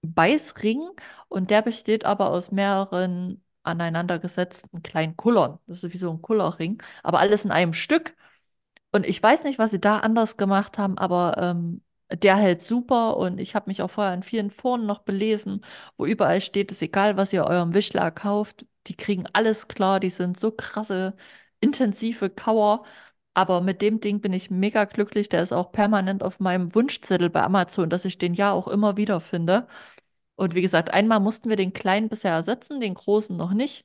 [0.02, 0.82] Beißring
[1.28, 5.58] und der besteht aber aus mehreren aneinandergesetzten kleinen Kullern.
[5.66, 8.14] Das ist wie so ein Kullerring, aber alles in einem Stück.
[8.92, 11.82] Und ich weiß nicht, was sie da anders gemacht haben, aber ähm,
[12.12, 15.64] der hält super und ich habe mich auch vorher in vielen Foren noch belesen,
[15.96, 20.10] wo überall steht, es egal, was ihr eurem Wischler kauft, die kriegen alles klar, die
[20.10, 21.16] sind so krasse,
[21.60, 22.84] intensive Kauer.
[23.36, 25.28] Aber mit dem Ding bin ich mega glücklich.
[25.28, 28.96] Der ist auch permanent auf meinem Wunschzettel bei Amazon, dass ich den ja auch immer
[28.96, 29.66] wieder finde.
[30.36, 33.84] Und wie gesagt, einmal mussten wir den kleinen bisher ersetzen, den großen noch nicht.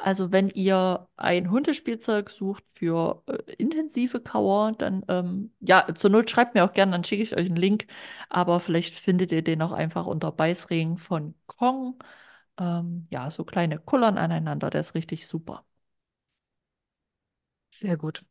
[0.00, 6.30] Also wenn ihr ein Hundespielzeug sucht für äh, intensive Kauer, dann ähm, ja, zur Not
[6.30, 7.86] schreibt mir auch gerne, dann schicke ich euch einen Link.
[8.28, 11.98] Aber vielleicht findet ihr den auch einfach unter Beißring von Kong.
[12.58, 15.64] Ähm, ja, so kleine Kullern aneinander, der ist richtig super.
[17.70, 18.24] Sehr gut.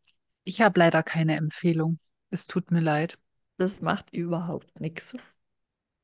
[0.43, 1.99] Ich habe leider keine Empfehlung.
[2.29, 3.17] Es tut mir leid.
[3.57, 5.15] Das macht überhaupt nichts.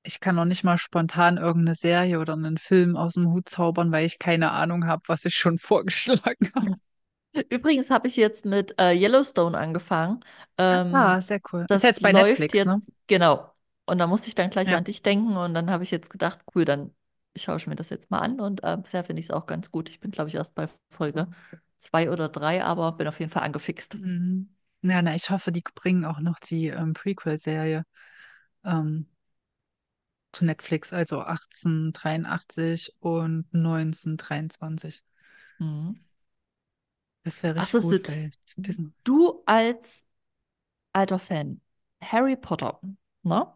[0.03, 3.91] Ich kann noch nicht mal spontan irgendeine Serie oder einen Film aus dem Hut zaubern,
[3.91, 6.77] weil ich keine Ahnung habe, was ich schon vorgeschlagen habe.
[7.49, 10.19] Übrigens habe ich jetzt mit äh, Yellowstone angefangen.
[10.91, 11.67] Ah, Ähm, sehr cool.
[11.71, 12.79] Ist das jetzt bei läuft Netflix, ne?
[12.79, 13.51] jetzt, genau.
[13.85, 14.75] Und da musste ich dann gleich Ja.
[14.75, 16.95] an dich denken und dann habe ich jetzt gedacht, cool, dann
[17.35, 19.71] schaue ich mir das jetzt mal an und äh, bisher finde ich es auch ganz
[19.71, 19.89] gut.
[19.89, 21.27] Ich bin, glaube ich, erst bei Folge
[21.77, 23.97] zwei oder drei, aber bin auf jeden Fall angefixt.
[23.97, 24.55] Mhm.
[24.81, 27.85] Ja, na, ich hoffe, die bringen auch noch die ähm, Prequel-Serie
[28.65, 29.07] ähm,
[30.33, 35.03] zu Netflix, also 1883 und 1923.
[35.59, 36.03] Mhm.
[37.23, 38.31] Das wäre Ach richtig so, gut, weil
[38.65, 38.93] Disney.
[39.03, 40.03] du als
[40.93, 41.61] alter Fan,
[42.01, 42.79] Harry Potter,
[43.23, 43.53] ne?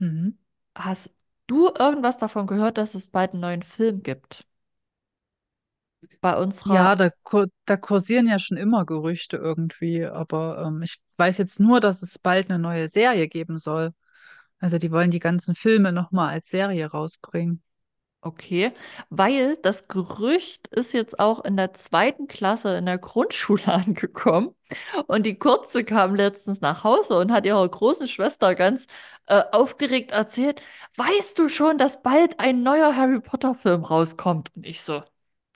[0.00, 0.34] Mhm.
[0.76, 1.10] Hast
[1.46, 4.44] du irgendwas davon gehört, dass es bald einen neuen Film gibt?
[6.22, 10.98] Bei Ja, unserer, da, kur da kursieren ja schon immer Gerüchte irgendwie, aber ähm, ich
[11.16, 13.92] weiß jetzt nur, dass es bald eine neue Serie geben soll.
[14.60, 17.62] Also die wollen die ganzen Filme nochmal als Serie rausbringen.
[18.22, 18.72] okay,
[19.08, 24.54] weil das Gerücht ist jetzt auch in der zweiten Klasse in der Grundschule angekommen
[25.06, 28.86] und die Kurze kam letztens nach Hause und hat ihrer großen Schwester ganz
[29.26, 30.62] äh, aufgeregt erzählt,
[30.96, 34.50] weißt du schon, dass bald ein neuer Harry Potter Film rauskommt?
[34.56, 35.02] Und ich so,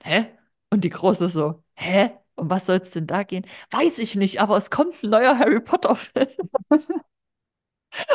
[0.03, 0.27] hä?
[0.71, 2.11] Und die Große so, hä?
[2.35, 3.45] Um was soll es denn da gehen?
[3.71, 6.27] Weiß ich nicht, aber es kommt ein neuer Harry Potter Film.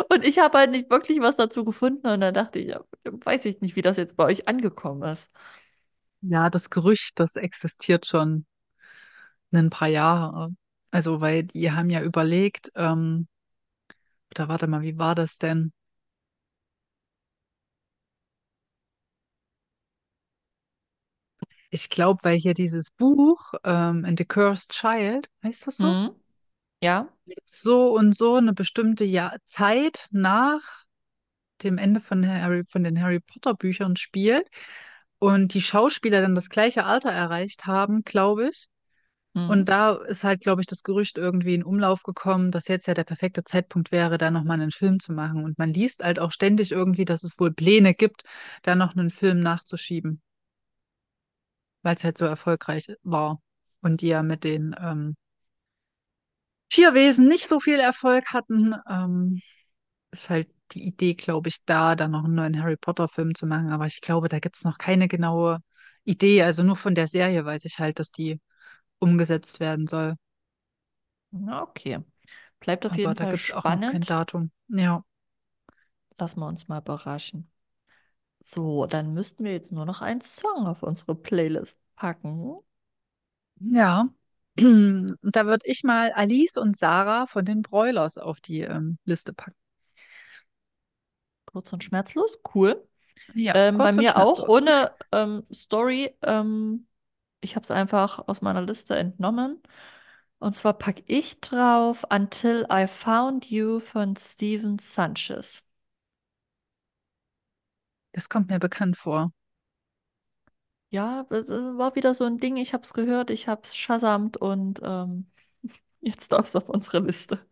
[0.09, 3.45] Und ich habe halt nicht wirklich was dazu gefunden und dann dachte ich, ja, weiß
[3.47, 5.31] ich nicht, wie das jetzt bei euch angekommen ist.
[6.23, 8.47] Ja, das Gerücht, das existiert schon
[9.53, 10.55] ein paar Jahre.
[10.91, 13.29] Also, weil die haben ja überlegt, ähm,
[14.33, 15.73] oder warte mal, wie war das denn?
[21.71, 25.97] Ich glaube, weil hier dieses Buch, ähm, In the Cursed Child, heißt das so?
[25.97, 26.20] Hm?
[26.81, 27.09] Ja?
[27.45, 30.61] So und so eine bestimmte Jahr Zeit nach
[31.63, 34.49] dem Ende von Harry, von den Harry Potter Büchern spielt
[35.19, 38.67] und die Schauspieler dann das gleiche Alter erreicht haben, glaube ich.
[39.35, 39.51] Hm?
[39.51, 42.95] Und da ist halt, glaube ich, das Gerücht irgendwie in Umlauf gekommen, dass jetzt ja
[42.95, 45.45] der perfekte Zeitpunkt wäre, da nochmal einen Film zu machen.
[45.45, 48.23] Und man liest halt auch ständig irgendwie, dass es wohl Pläne gibt,
[48.63, 50.21] da noch einen Film nachzuschieben,
[51.83, 53.41] weil es halt so erfolgreich war.
[53.83, 55.17] Und die ja mit den ähm,
[56.71, 59.43] Tierwesen nicht so viel Erfolg hatten, ähm,
[60.13, 63.71] ist halt die Idee, glaube ich, da, dann noch einen neuen Harry Potter-Film zu machen.
[63.73, 65.61] Aber ich glaube, da gibt es noch keine genaue
[66.05, 66.43] Idee.
[66.43, 68.41] Also nur von der Serie weiß ich halt, dass die
[69.01, 70.17] umgesetzt werden soll.
[71.49, 71.99] Okay.
[72.61, 74.05] Bleibt auf Aber jeden da Fall gibt es auch noch kein spannend.
[74.05, 74.51] Datum.
[74.69, 75.03] Ja.
[76.19, 77.51] Lassen wir uns mal überraschen.
[78.41, 82.59] So, dann müssten wir jetzt nur noch einen Song auf unsere Playlist packen.
[83.61, 84.09] Ja.
[84.59, 89.33] Und da würde ich mal Alice und Sarah von den Broilers auf die ähm, Liste
[89.33, 89.57] packen.
[91.47, 92.87] Kurz und schmerzlos, cool.
[93.35, 96.17] Ja, Ähm, bei mir auch ohne ähm, Story.
[96.23, 96.87] Ähm,
[97.41, 99.63] ich habe es einfach aus meiner Liste entnommen.
[100.39, 105.63] Und zwar packe ich drauf Until I Found You von Steven Sanchez.
[108.13, 109.33] Das kommt mir bekannt vor.
[110.91, 112.57] Ja, das äh, war wieder so ein Ding.
[112.57, 115.31] Ich habe es gehört, ich habe es shazamt und ähm,
[116.01, 117.45] jetzt darf es auf unsere Liste.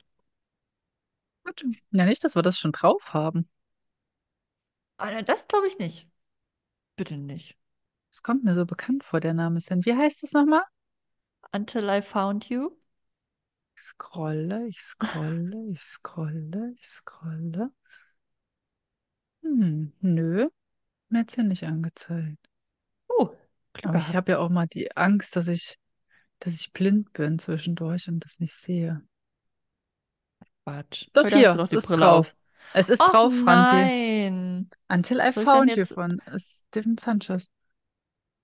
[1.44, 1.64] Gut.
[1.90, 3.48] Ja, nicht, dass wir das schon drauf haben.
[4.98, 6.08] Ah, das glaube ich nicht.
[6.96, 7.56] Bitte nicht.
[8.12, 9.84] Das kommt mir so bekannt vor, der Name Sin.
[9.86, 10.62] Wie heißt es nochmal?
[11.52, 12.78] Until I Found You.
[13.76, 17.72] Ich scrolle, ich scrolle, ich scrolle, ich scrolle.
[19.42, 20.48] Hm, nö,
[21.10, 22.47] mir hat's ja nicht angezeigt.
[23.78, 25.76] Glück Aber ich habe ja auch mal die Angst, dass ich,
[26.40, 29.02] dass ich blind bin zwischendurch und das nicht sehe.
[30.64, 31.08] Quatsch.
[31.14, 32.28] Doch Heute hast du hier, es die ist Brille drauf.
[32.28, 32.36] auf.
[32.72, 33.90] Es ist Och drauf, Franzi.
[33.90, 34.70] nein.
[34.88, 37.48] Until I soll Found You von Stephen Sanchez.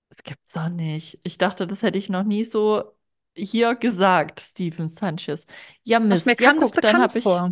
[0.09, 1.19] Das gibt's doch nicht.
[1.23, 2.95] Ich dachte, das hätte ich noch nie so
[3.35, 5.45] hier gesagt, Steven Sanchez.
[5.83, 6.39] Ja, Ach, mir Mist.
[6.39, 7.51] Ja, kam das guck, dann habe ich, vor.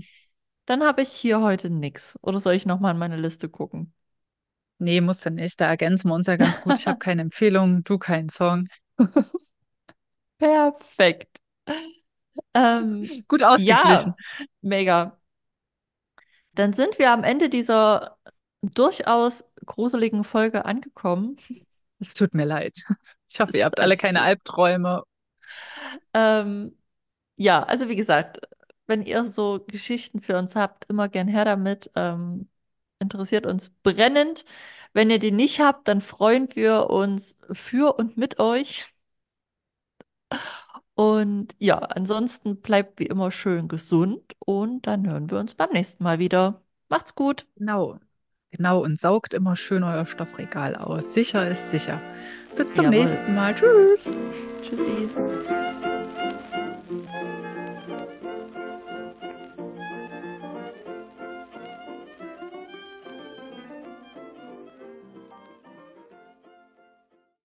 [0.66, 2.18] dann habe ich hier heute nix.
[2.22, 3.94] Oder soll ich nochmal in meine Liste gucken?
[4.84, 5.60] Nee, musst du nicht.
[5.62, 6.78] Da ergänzen wir uns ja ganz gut.
[6.78, 8.68] Ich habe keine Empfehlung, du keinen Song.
[10.38, 11.40] Perfekt.
[12.54, 14.14] Ähm, Gut ausgeglichen.
[14.40, 15.18] ja, mega.
[16.54, 18.18] Dann sind wir am Ende dieser
[18.62, 21.38] durchaus gruseligen Folge angekommen.
[22.00, 22.84] Es tut mir leid.
[23.30, 24.22] Ich hoffe, ihr habt alle keine.
[24.22, 25.04] Albträume.
[26.14, 26.78] Ähm,
[27.38, 28.42] ja, also wie gesagt,
[28.86, 31.90] wenn ihr so Geschichten für uns habt, immer gern her damit.
[31.96, 32.50] Ähm,
[33.04, 34.46] interessiert uns brennend.
[34.94, 38.88] Wenn ihr die nicht habt, dann freuen wir uns für und mit euch.
[40.96, 46.04] Und ja, ansonsten bleibt wie immer schön gesund und dann hören wir uns beim nächsten
[46.04, 46.62] Mal wieder.
[46.90, 47.48] Macht's gut.
[47.56, 48.00] Genau.
[48.52, 48.84] Genau.
[48.84, 51.14] Und saugt immer schön euer Stoffregal aus.
[51.14, 52.00] Sicher ist sicher.
[52.56, 53.00] Bis zum Jawohl.
[53.00, 53.56] nächsten Mal.
[53.56, 54.12] Tschüss.
[54.62, 55.63] Tschüssi.